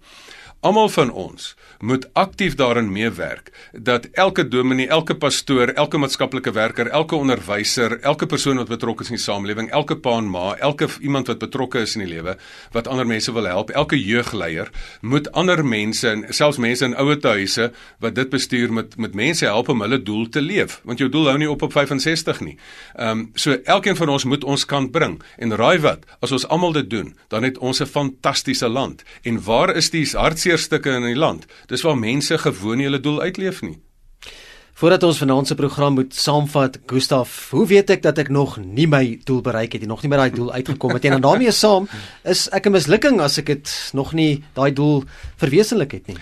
Almal 0.60 0.89
van 0.89 1.12
ons 1.12 1.56
moet 1.80 2.06
aktief 2.13 2.56
daarin 2.56 2.88
meewerk 2.91 3.52
dat 3.74 4.06
elke 4.18 4.48
dominee, 4.48 4.88
elke 4.88 5.15
pastoor, 5.15 5.68
elke 5.68 5.98
maatskaplike 5.98 6.52
werker, 6.52 6.88
elke 6.88 7.15
onderwyser, 7.15 8.00
elke 8.02 8.26
persoon 8.26 8.58
wat 8.58 8.72
betrokke 8.72 9.04
is 9.06 9.12
in 9.12 9.18
die 9.20 9.24
samelewing, 9.24 9.70
elke 9.70 9.98
pa 10.00 10.15
en 10.18 10.30
ma, 10.32 10.56
elke 10.56 10.88
iemand 11.02 11.28
wat 11.30 11.44
betrokke 11.44 11.84
is 11.86 11.94
in 11.96 12.06
die 12.06 12.10
lewe 12.15 12.38
wat 12.74 12.88
ander 12.88 13.06
mense 13.06 13.34
wil 13.36 13.46
help, 13.46 13.70
elke 13.70 14.00
jeugleier 14.00 14.72
moet 15.02 15.30
ander 15.38 15.62
mense 15.65 16.10
en 16.10 16.26
selfs 16.34 16.58
mense 16.58 16.86
in 16.86 16.98
ouer 16.98 17.20
huise 17.26 17.70
wat 18.00 18.15
dit 18.15 18.30
bestuur 18.30 18.74
met 18.74 18.98
met 18.98 19.13
mense 19.13 19.46
help 19.46 19.70
om 19.70 19.82
hulle 19.86 20.02
doel 20.02 20.26
te 20.30 20.41
leef, 20.41 20.80
want 20.84 21.00
jou 21.00 21.10
doel 21.10 21.30
hou 21.30 21.38
nie 21.38 21.50
op 21.50 21.62
op 21.62 21.74
65 21.74 22.41
nie. 22.41 22.58
Ehm 22.96 23.20
um, 23.20 23.30
so 23.36 23.58
elkeen 23.63 23.96
van 23.96 24.10
ons 24.10 24.26
moet 24.26 24.44
ons 24.44 24.65
kant 24.65 24.91
bring 24.91 25.20
en 25.38 25.56
raai 25.56 25.80
wat, 25.80 26.06
as 26.22 26.32
ons 26.32 26.48
almal 26.48 26.74
dit 26.74 26.89
doen, 26.89 27.13
dan 27.30 27.44
het 27.44 27.58
ons 27.58 27.82
'n 27.82 27.86
fantastiese 27.86 28.68
land. 28.68 29.04
En 29.24 29.44
waar 29.44 29.76
is 29.76 29.89
die 29.89 30.06
hartseer 30.06 30.45
stukke 30.54 30.90
in 30.90 31.04
die 31.04 31.18
land. 31.18 31.46
Dis 31.68 31.82
waar 31.82 31.98
mense 31.98 32.38
gewoon 32.38 32.80
hulle 32.80 33.00
doel 33.00 33.22
uitleef 33.22 33.62
nie. 33.62 33.80
Voordat 34.76 35.04
ons 35.08 35.18
vanaand 35.18 35.48
se 35.48 35.56
program 35.56 35.94
moet 35.96 36.16
saamvat, 36.16 36.80
Gustaf, 36.86 37.50
hoe 37.56 37.64
weet 37.68 37.90
ek 37.90 38.02
dat 38.04 38.18
ek 38.20 38.30
nog 38.30 38.58
nie 38.60 38.88
my 38.92 39.20
doel 39.24 39.40
bereik 39.42 39.72
het 39.72 39.82
nie, 39.82 39.88
nog 39.88 40.02
nie 40.04 40.12
by 40.12 40.18
daai 40.20 40.34
doel 40.36 40.52
uitgekom 40.52 40.92
het 40.98 41.06
nie? 41.06 41.12
En 41.12 41.22
dan 41.22 41.30
daarmee 41.30 41.54
saam 41.56 41.88
is 42.24 42.50
ek 42.52 42.68
'n 42.68 42.76
mislukking 42.76 43.22
as 43.22 43.38
ek 43.40 43.46
dit 43.46 43.92
nog 43.94 44.12
nie 44.14 44.44
daai 44.54 44.74
doel 44.74 45.04
verwesenlik 45.40 45.92
het 45.92 46.08
nie. 46.08 46.18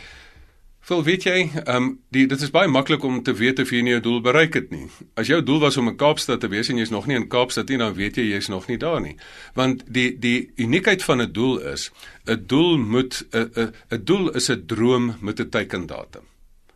Vol 0.84 1.00
weet 1.08 1.24
jy, 1.24 1.36
ehm 1.62 1.76
um, 1.76 1.86
die 2.12 2.26
dit 2.28 2.42
is 2.44 2.52
baie 2.52 2.68
maklik 2.68 3.06
om 3.08 3.22
te 3.24 3.32
weet 3.40 3.62
of 3.64 3.70
jy 3.72 3.80
nie 3.86 3.94
jou 3.94 4.02
doel 4.04 4.18
bereik 4.26 4.58
het 4.58 4.72
nie. 4.74 4.90
As 5.16 5.30
jou 5.32 5.38
doel 5.40 5.62
was 5.64 5.78
om 5.80 5.88
in 5.88 5.96
Kaapstad 5.96 6.42
te 6.44 6.50
wees 6.52 6.68
en 6.68 6.82
jy's 6.82 6.92
nog 6.92 7.06
nie 7.08 7.16
in 7.16 7.30
Kaapstad 7.32 7.72
nie, 7.72 7.78
dan 7.80 7.96
weet 7.96 8.20
jy 8.20 8.26
jy's 8.34 8.50
nog 8.52 8.68
nie 8.68 8.76
daar 8.82 9.00
nie. 9.00 9.14
Want 9.56 9.86
die 9.88 10.10
die 10.20 10.52
uniekheid 10.60 11.06
van 11.08 11.22
'n 11.22 11.32
doel 11.32 11.62
is, 11.72 11.90
'n 12.28 12.44
doel 12.48 12.78
moet 12.78 13.24
'n 13.32 13.48
'n 13.56 13.72
'n 13.96 14.04
doel 14.04 14.36
is 14.36 14.50
'n 14.52 14.66
droom 14.66 15.16
met 15.22 15.40
'n 15.40 15.50
teikendatum. 15.50 16.28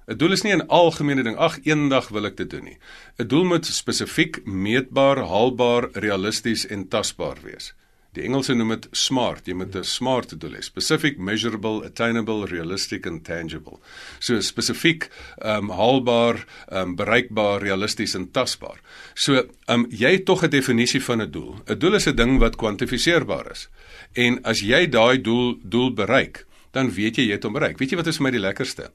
'n 0.08 0.17
Doel 0.17 0.32
is 0.32 0.43
nie 0.43 0.56
'n 0.56 0.67
algemene 0.67 1.24
ding, 1.24 1.36
ag 1.36 1.60
eendag 1.63 2.08
wil 2.08 2.26
ek 2.26 2.38
dit 2.38 2.50
doen 2.50 2.63
nie. 2.63 2.78
'n 3.20 3.28
Doel 3.28 3.43
moet 3.43 3.65
spesifiek, 3.65 4.46
meetbaar, 4.46 5.17
haalbaar, 5.17 5.89
realisties 5.91 6.65
en 6.65 6.88
tasbaar 6.88 7.38
wees. 7.43 7.74
Die 8.17 8.25
Engelse 8.25 8.56
noem 8.58 8.73
dit 8.73 8.88
SMART. 8.97 9.45
Jy 9.45 9.53
moet 9.53 9.75
'n 9.75 9.84
SMART 9.86 10.39
doel 10.41 10.56
hê. 10.58 10.62
Specific, 10.63 11.19
measurable, 11.19 11.86
attainable, 11.86 12.47
realistic 12.49 13.06
and 13.06 13.23
tangible. 13.23 13.80
So 14.19 14.39
spesifiek, 14.41 15.10
ehm 15.38 15.69
um, 15.69 15.75
haalbaar, 15.77 16.45
ehm 16.67 16.82
um, 16.82 16.95
bereikbaar, 16.95 17.62
realisties 17.62 18.15
en 18.15 18.32
tasbaar. 18.32 18.82
So, 19.13 19.36
ehm 19.36 19.47
um, 19.67 19.86
jy 19.89 20.12
het 20.12 20.25
tog 20.25 20.43
'n 20.43 20.49
definisie 20.49 21.03
van 21.03 21.21
'n 21.21 21.32
doel. 21.32 21.62
'n 21.67 21.77
Doel 21.77 21.93
is 21.93 22.08
'n 22.08 22.15
ding 22.15 22.39
wat 22.39 22.56
kwantifiseerbaar 22.56 23.51
is. 23.51 23.69
En 24.13 24.41
as 24.43 24.60
jy 24.60 24.89
daai 24.89 25.21
doel 25.21 25.60
doel 25.62 25.93
bereik, 25.93 26.47
dan 26.78 26.92
weet 26.94 27.18
jy 27.18 27.28
jy 27.28 27.38
het 27.38 27.46
hom 27.48 27.56
bereik. 27.58 27.80
Weet 27.82 27.94
jy 27.94 27.98
wat 28.00 28.10
is 28.12 28.20
vir 28.20 28.28
my 28.28 28.32
die 28.36 28.42
lekkerste? 28.42 28.92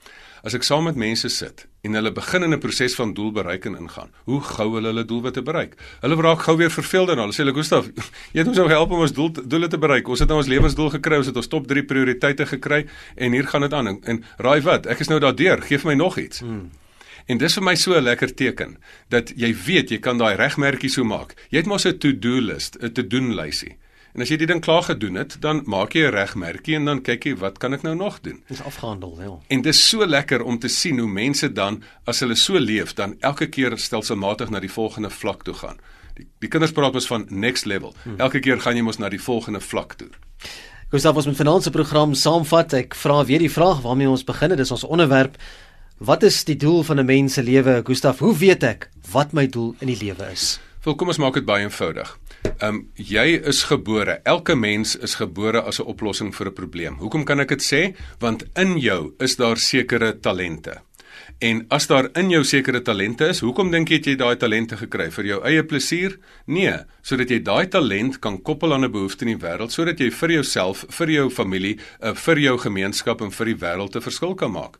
As 0.46 0.54
ek 0.58 0.66
saam 0.66 0.86
met 0.86 0.98
mense 0.98 1.28
sit 1.34 1.64
en 1.86 1.98
hulle 1.98 2.12
begin 2.14 2.46
in 2.46 2.54
'n 2.54 2.62
proses 2.62 2.94
van 2.98 3.14
doelbereiking 3.14 3.74
ingaan, 3.78 4.10
hoe 4.30 4.40
gou 4.40 4.68
hulle 4.76 4.92
hulle 4.92 5.04
doelwitte 5.04 5.42
bereik. 5.42 5.74
Hulle 6.02 6.16
raak 6.22 6.46
gou 6.46 6.56
weer 6.56 6.70
verveeld 6.70 7.10
en 7.10 7.18
hulle 7.18 7.34
sê 7.34 7.42
hulle 7.42 7.54
Gustaf, 7.54 7.90
jy 8.34 8.38
het 8.42 8.48
ons 8.48 8.56
nou 8.56 8.68
gehelp 8.68 8.90
om 8.90 9.00
ons 9.00 9.12
doel 9.12 9.32
doele 9.32 9.68
te 9.68 9.78
bereik. 9.78 10.08
Ons 10.08 10.22
het 10.22 10.28
nou 10.28 10.38
ons 10.38 10.48
lewensdoel 10.48 10.90
gekry, 10.98 11.16
ons 11.16 11.26
het 11.26 11.36
ons 11.36 11.48
top 11.48 11.66
3 11.66 11.82
prioriteite 11.82 12.46
gekry 12.46 12.86
en 13.16 13.32
hier 13.32 13.46
gaan 13.46 13.66
dit 13.66 13.72
aan 13.72 13.86
en, 13.86 13.98
en 14.04 14.24
raai 14.38 14.60
wat, 14.62 14.86
ek 14.86 15.00
is 15.00 15.10
nou 15.10 15.18
daardeur, 15.18 15.62
gee 15.62 15.78
vir 15.78 15.90
my 15.90 15.98
nog 15.98 16.18
iets. 16.18 16.40
Hmm. 16.40 16.70
En 17.26 17.38
dis 17.38 17.54
vir 17.54 17.64
my 17.64 17.74
so 17.74 17.94
'n 17.94 18.02
lekker 18.02 18.34
teken 18.34 18.78
dat 19.08 19.32
jy 19.36 19.54
weet 19.66 19.90
jy 19.90 19.98
kan 19.98 20.18
daai 20.18 20.36
regmerkie 20.36 20.90
so 20.90 21.04
maak. 21.04 21.34
Jy 21.50 21.58
het 21.58 21.66
mos 21.66 21.86
'n 21.86 21.98
to-do 21.98 22.40
list, 22.40 22.76
'n 22.80 22.92
to-doen 22.92 23.34
lysie. 23.34 23.76
En 24.12 24.20
as 24.20 24.28
jy 24.28 24.36
dit 24.36 24.48
dan 24.48 24.60
klaar 24.60 24.82
gedoen 24.82 25.14
het, 25.14 25.38
dan 25.40 25.62
maak 25.64 25.94
jy 25.96 26.04
'n 26.04 26.12
regmerkie 26.12 26.74
en 26.76 26.84
dan 26.84 27.02
kyk 27.02 27.24
jy 27.24 27.36
wat 27.36 27.58
kan 27.58 27.72
ek 27.72 27.82
nou 27.82 27.94
nog 27.94 28.20
doen? 28.20 28.42
Dis 28.48 28.62
afgehandel, 28.62 29.16
ja. 29.20 29.38
En 29.48 29.62
dis 29.62 29.88
so 29.88 30.06
lekker 30.06 30.42
om 30.42 30.58
te 30.58 30.68
sien 30.68 30.98
hoe 30.98 31.08
mense 31.08 31.52
dan 31.52 31.82
as 32.04 32.20
hulle 32.20 32.34
so 32.34 32.58
leef, 32.58 32.94
dan 32.94 33.16
elke 33.20 33.46
keer 33.46 33.78
stelselmatig 33.78 34.50
na 34.50 34.60
die 34.60 34.70
volgende 34.70 35.10
vlak 35.10 35.42
toe 35.42 35.54
gaan. 35.54 35.80
Die, 36.14 36.26
die 36.38 36.48
kinders 36.48 36.72
praat 36.72 36.92
mos 36.92 37.06
van 37.06 37.26
next 37.28 37.64
level. 37.64 37.94
Hmm. 38.02 38.20
Elke 38.20 38.40
keer 38.40 38.60
gaan 38.60 38.76
jy 38.76 38.82
mos 38.82 38.98
na 38.98 39.08
die 39.08 39.22
volgende 39.22 39.60
vlak 39.60 39.92
toe. 39.94 40.08
Gustav, 40.90 41.16
ons 41.16 41.26
met 41.26 41.36
finansie 41.36 41.72
program 41.72 42.14
saamvat. 42.14 42.72
Ek 42.72 42.94
vra 42.94 43.24
weer 43.24 43.38
die 43.38 43.50
vraag 43.50 43.80
waarmee 43.80 44.10
ons 44.12 44.24
begin. 44.24 44.56
Dis 44.56 44.70
ons 44.70 44.84
onderwerp. 44.84 45.38
Wat 45.96 46.22
is 46.22 46.44
die 46.44 46.56
doel 46.56 46.82
van 46.82 46.98
'n 47.00 47.06
mens 47.06 47.34
se 47.34 47.42
lewe? 47.42 47.82
Gustav, 47.84 48.18
hoe 48.18 48.36
weet 48.36 48.62
ek 48.62 48.90
wat 49.12 49.32
my 49.32 49.46
doel 49.46 49.74
in 49.78 49.86
die 49.86 49.96
lewe 49.96 50.30
is? 50.32 50.60
Wel, 50.82 50.94
kom 50.94 51.08
ons 51.08 51.18
maak 51.18 51.34
dit 51.34 51.44
baie 51.44 51.62
eenvoudig. 51.62 52.18
Ehm 52.42 52.68
um, 52.68 52.78
jy 52.94 53.40
is 53.50 53.62
gebore. 53.70 54.20
Elke 54.24 54.54
mens 54.54 54.96
is 54.96 55.14
gebore 55.14 55.62
as 55.62 55.80
'n 55.80 55.86
oplossing 55.86 56.34
vir 56.34 56.46
'n 56.46 56.54
probleem. 56.54 56.94
Hoekom 56.94 57.24
kan 57.24 57.40
ek 57.40 57.48
dit 57.48 57.62
sê? 57.62 57.96
Want 58.18 58.44
in 58.54 58.78
jou 58.78 59.14
is 59.18 59.36
daar 59.36 59.56
sekere 59.56 60.20
talente. 60.20 60.82
En 61.38 61.64
as 61.68 61.86
daar 61.86 62.08
in 62.12 62.30
jou 62.30 62.44
sekere 62.44 62.82
talente 62.82 63.26
is, 63.26 63.40
hoekom 63.40 63.70
dink 63.70 63.88
jy 63.90 63.96
het 63.98 64.06
jy 64.06 64.14
daai 64.16 64.36
talente 64.36 64.76
gekry 64.76 65.08
vir 65.10 65.26
jou 65.26 65.38
eie 65.48 65.64
plesier? 65.66 66.18
Nee, 66.46 66.76
sodat 67.02 67.30
jy 67.30 67.40
daai 67.42 67.66
talent 67.66 68.20
kan 68.22 68.42
koppel 68.42 68.74
aan 68.74 68.84
'n 68.84 68.92
behoefte 68.92 69.24
in 69.26 69.36
die 69.36 69.46
wêreld 69.46 69.72
sodat 69.72 69.98
jy 69.98 70.10
vir 70.10 70.30
jouself, 70.30 70.84
vir 70.88 71.10
jou 71.10 71.30
familie, 71.30 71.78
uh, 72.00 72.14
vir 72.14 72.38
jou 72.38 72.58
gemeenskap 72.58 73.20
en 73.20 73.30
vir 73.30 73.46
die 73.46 73.56
wêreld 73.56 73.96
'n 73.96 74.00
verskil 74.00 74.34
kan 74.34 74.52
maak. 74.52 74.78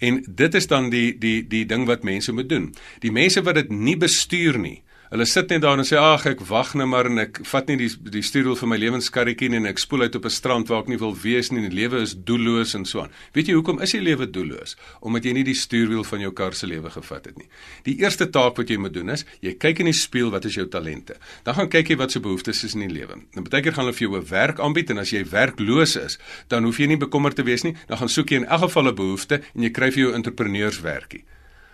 En 0.00 0.24
dit 0.28 0.54
is 0.54 0.66
dan 0.66 0.90
die 0.90 1.18
die 1.18 1.48
die 1.48 1.64
ding 1.64 1.86
wat 1.86 2.04
mense 2.04 2.32
moet 2.32 2.48
doen. 2.48 2.74
Die 3.00 3.12
mense 3.12 3.42
wat 3.42 3.54
dit 3.54 3.70
nie 3.70 3.96
bestuur 3.96 4.58
nie, 4.58 4.82
Hulle 5.12 5.26
sit 5.28 5.50
net 5.52 5.60
daar 5.60 5.76
en 5.76 5.84
sê 5.84 5.98
ag 6.00 6.22
ek 6.30 6.40
wag 6.48 6.70
net 6.80 6.88
maar 6.88 7.04
en 7.04 7.20
ek 7.20 7.42
vat 7.44 7.66
nie 7.68 7.74
die 7.82 7.88
die 8.14 8.22
stuurwiel 8.24 8.54
vir 8.56 8.68
my 8.70 8.78
lewenskarretjie 8.80 9.50
nie 9.52 9.58
en 9.60 9.68
ek 9.68 9.82
spoel 9.82 10.06
uit 10.06 10.14
op 10.16 10.24
'n 10.24 10.32
strand 10.32 10.70
waar 10.72 10.86
ek 10.86 10.88
nie 10.88 10.96
wil 10.96 11.12
wees 11.12 11.50
nie 11.52 11.60
en 11.60 11.68
die 11.68 11.76
lewe 11.80 12.00
is 12.00 12.14
doelloos 12.16 12.72
en 12.74 12.86
so 12.88 13.02
aan. 13.02 13.12
Weet 13.34 13.48
jy 13.48 13.54
hoekom 13.58 13.82
is 13.84 13.92
die 13.92 14.00
lewe 14.00 14.24
doelloos? 14.24 14.74
Omdat 15.02 15.24
jy 15.24 15.32
nie 15.32 15.44
die 15.44 15.54
stuurwiel 15.54 16.04
van 16.04 16.20
jou 16.20 16.32
kar 16.32 16.54
se 16.54 16.66
lewe 16.66 16.88
gevat 16.90 17.26
het 17.26 17.36
nie. 17.36 17.48
Die 17.84 18.00
eerste 18.00 18.30
taak 18.30 18.56
wat 18.56 18.70
jy 18.70 18.78
moet 18.78 18.94
doen 18.94 19.10
is 19.10 19.26
jy 19.42 19.52
kyk 19.52 19.80
in 19.80 19.92
die 19.92 20.00
spieël 20.00 20.30
wat 20.30 20.44
is 20.46 20.54
jou 20.54 20.66
talente. 20.66 21.14
Dan 21.44 21.54
gaan 21.54 21.68
kyk 21.68 21.88
jy 21.88 21.96
wat 21.96 22.10
se 22.10 22.20
behoeftes 22.20 22.64
is 22.64 22.74
in 22.74 22.88
die 22.88 23.00
lewe. 23.00 23.20
Dan 23.34 23.44
baie 23.44 23.62
keer 23.62 23.72
gaan 23.72 23.84
hulle 23.84 23.92
vir 23.92 24.08
jou 24.08 24.16
'n 24.16 24.28
werk 24.30 24.60
aanbied 24.60 24.90
en 24.90 24.98
as 24.98 25.10
jy 25.10 25.24
werkloos 25.24 25.96
is, 25.96 26.18
dan 26.48 26.64
hoef 26.64 26.78
jy 26.78 26.86
nie 26.86 26.96
bekommerd 26.96 27.36
te 27.36 27.42
wees 27.42 27.64
nie. 27.64 27.76
Dan 27.86 27.98
gaan 27.98 28.08
soek 28.08 28.30
jy 28.30 28.36
in 28.36 28.48
elk 28.48 28.60
geval 28.60 28.88
'n 28.88 28.94
behoefte 28.94 29.42
en 29.54 29.62
jy 29.62 29.70
kry 29.70 29.90
vir 29.90 30.04
jou 30.04 30.14
entrepreneurswerkie 30.14 31.24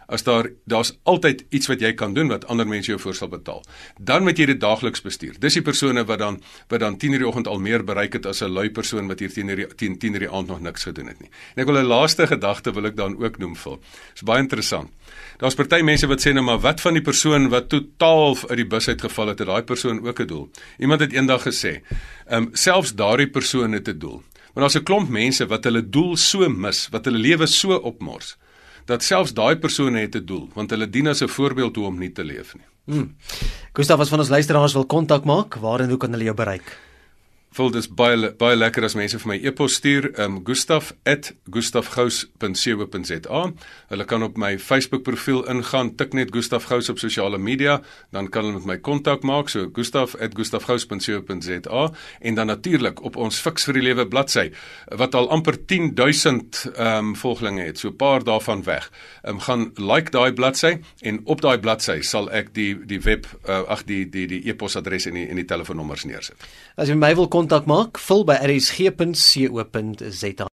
as 0.09 0.25
daar 0.25 0.47
daar's 0.65 0.95
altyd 1.03 1.45
iets 1.53 1.69
wat 1.69 1.83
jy 1.85 1.91
kan 1.93 2.15
doen 2.17 2.31
wat 2.33 2.47
ander 2.49 2.67
mense 2.69 2.89
jou 2.89 2.99
voorstel 3.01 3.29
betaal. 3.29 3.61
Dan 4.01 4.25
moet 4.25 4.39
jy 4.41 4.47
dit 4.49 4.61
daagliks 4.61 5.03
bestuur. 5.05 5.37
Dis 5.41 5.59
die 5.59 5.63
persone 5.63 6.05
wat 6.09 6.23
dan 6.23 6.39
wat 6.73 6.81
dan 6.81 6.97
10:00 6.97 7.21
die 7.21 7.29
oggend 7.29 7.49
al 7.49 7.61
meer 7.61 7.85
bereik 7.85 8.17
het 8.17 8.27
as 8.27 8.41
'n 8.43 8.49
lui 8.49 8.71
persoon 8.71 9.09
wat 9.09 9.21
hier 9.21 9.33
teen 9.33 9.47
die 9.47 9.67
10 9.67 9.99
10:00 9.99 10.19
die 10.19 10.31
aand 10.31 10.49
nog 10.49 10.61
niks 10.61 10.85
gedoen 10.85 11.09
het 11.09 11.21
nie. 11.21 11.31
En 11.55 11.63
ek 11.63 11.69
wil 11.69 11.79
'n 11.79 11.87
laaste 11.87 12.27
gedagte 12.27 12.73
wil 12.73 12.87
ek 12.87 12.97
dan 12.97 13.23
ook 13.23 13.39
noem 13.39 13.57
vir. 13.57 13.79
Dis 14.13 14.23
baie 14.23 14.41
interessant. 14.41 14.89
Daar's 15.39 15.55
party 15.55 15.83
mense 15.83 16.07
wat 16.07 16.21
sê 16.21 16.33
nou 16.33 16.45
maar 16.45 16.61
wat 16.61 16.81
van 16.81 16.93
die 16.93 17.03
persoon 17.03 17.49
wat 17.49 17.69
totaal 17.69 18.37
uit 18.49 18.57
die 18.57 18.67
bus 18.67 18.89
uitgeval 18.89 19.27
het, 19.27 19.39
het 19.39 19.49
daai 19.49 19.63
persoon 19.63 20.07
ook 20.07 20.21
'n 20.21 20.27
doel. 20.27 20.51
Iemand 20.79 21.01
het 21.01 21.13
eendag 21.13 21.43
gesê, 21.43 21.83
ehm 22.27 22.43
um, 22.43 22.49
selfs 22.53 22.95
daardie 22.95 23.31
persoon 23.31 23.73
het 23.73 23.89
'n 23.89 23.99
doel. 23.99 24.23
Maar 24.55 24.63
daar's 24.63 24.77
'n 24.77 24.83
klomp 24.83 25.09
mense 25.09 25.47
wat 25.47 25.65
hulle 25.65 25.89
doel 25.89 26.17
so 26.17 26.49
mis, 26.49 26.89
wat 26.91 27.05
hulle 27.05 27.19
lewe 27.19 27.47
so 27.47 27.75
opmors 27.75 28.37
dat 28.89 29.05
selfs 29.05 29.35
daai 29.37 29.57
persone 29.61 30.01
het 30.01 30.17
'n 30.17 30.25
doel 30.25 30.49
want 30.55 30.71
hulle 30.71 30.89
dien 30.89 31.07
as 31.07 31.23
'n 31.23 31.29
voorbeeld 31.29 31.77
hoe 31.77 31.87
om 31.87 31.99
nie 31.99 32.13
te 32.13 32.25
leef 32.25 32.55
nie. 32.55 32.69
Hmm. 32.89 33.17
Gustav 33.73 34.01
as 34.01 34.09
van 34.09 34.19
ons 34.19 34.29
luisteraars 34.29 34.73
wil 34.73 34.87
kontak 34.87 35.25
maak, 35.25 35.55
waar 35.55 35.81
en 35.81 35.89
hoe 35.89 35.99
kan 35.99 36.11
hulle 36.11 36.25
jou 36.25 36.37
bereik? 36.37 36.88
Voel 37.59 37.73
dis 37.75 37.89
baie 37.91 38.31
baie 38.39 38.55
lekker 38.57 38.85
as 38.87 38.95
mense 38.95 39.19
vir 39.19 39.29
my 39.33 39.39
e-pos 39.51 39.75
stuur 39.81 40.05
um 40.23 40.39
gustaf@gustafgous.co.za. 40.47 43.41
Hulle 43.89 44.05
kan 44.05 44.23
op 44.23 44.37
my 44.39 44.59
Facebook 44.59 45.03
profiel 45.03 45.49
ingaan, 45.51 45.97
tik 45.97 46.13
net 46.15 46.31
Gustaf 46.35 46.65
Gous 46.71 46.89
op 46.89 46.99
sosiale 46.99 47.39
media, 47.39 47.81
dan 48.15 48.29
kan 48.29 48.45
hulle 48.45 48.57
met 48.59 48.67
my 48.67 48.79
kontak 48.79 49.23
maak, 49.23 49.49
so 49.49 49.69
gustaf@gustafgous.co.za 49.73 51.93
en 52.21 52.35
dan 52.35 52.47
natuurlik 52.47 53.03
op 53.03 53.17
ons 53.17 53.41
Fix 53.41 53.65
vir 53.65 53.75
die 53.75 53.83
Lewe 53.83 54.09
bladsy 54.09 54.51
wat 54.97 55.15
al 55.15 55.31
amper 55.31 55.67
10000 55.67 56.71
um 56.79 57.17
volgelinge 57.17 57.63
het, 57.63 57.79
so 57.79 57.89
'n 57.89 57.97
paar 57.97 58.25
daarvan 58.25 58.65
weg. 58.65 58.91
Um 59.23 59.41
gaan 59.41 59.71
like 59.75 60.11
daai 60.11 60.33
bladsy 60.33 60.79
en 61.01 61.21
op 61.25 61.41
daai 61.41 61.59
bladsy 61.59 62.01
sal 62.01 62.31
ek 62.31 62.55
die 62.55 62.87
die 62.87 63.01
web 63.01 63.27
uh, 63.49 63.63
ag 63.69 63.85
die 63.85 64.09
die 64.09 64.27
die 64.27 64.49
e-posadres 64.49 65.07
en 65.07 65.15
die 65.15 65.27
en 65.27 65.37
die 65.37 65.45
telefoonnommers 65.45 66.05
neersit. 66.05 66.37
As 66.77 66.89
jy 66.89 66.95
my 66.95 67.15
wil 67.15 67.29
kontak 67.49 67.65
maak, 67.65 67.97
vul 67.97 68.29
by 68.29 68.45
rsg.co.za. 68.45 70.45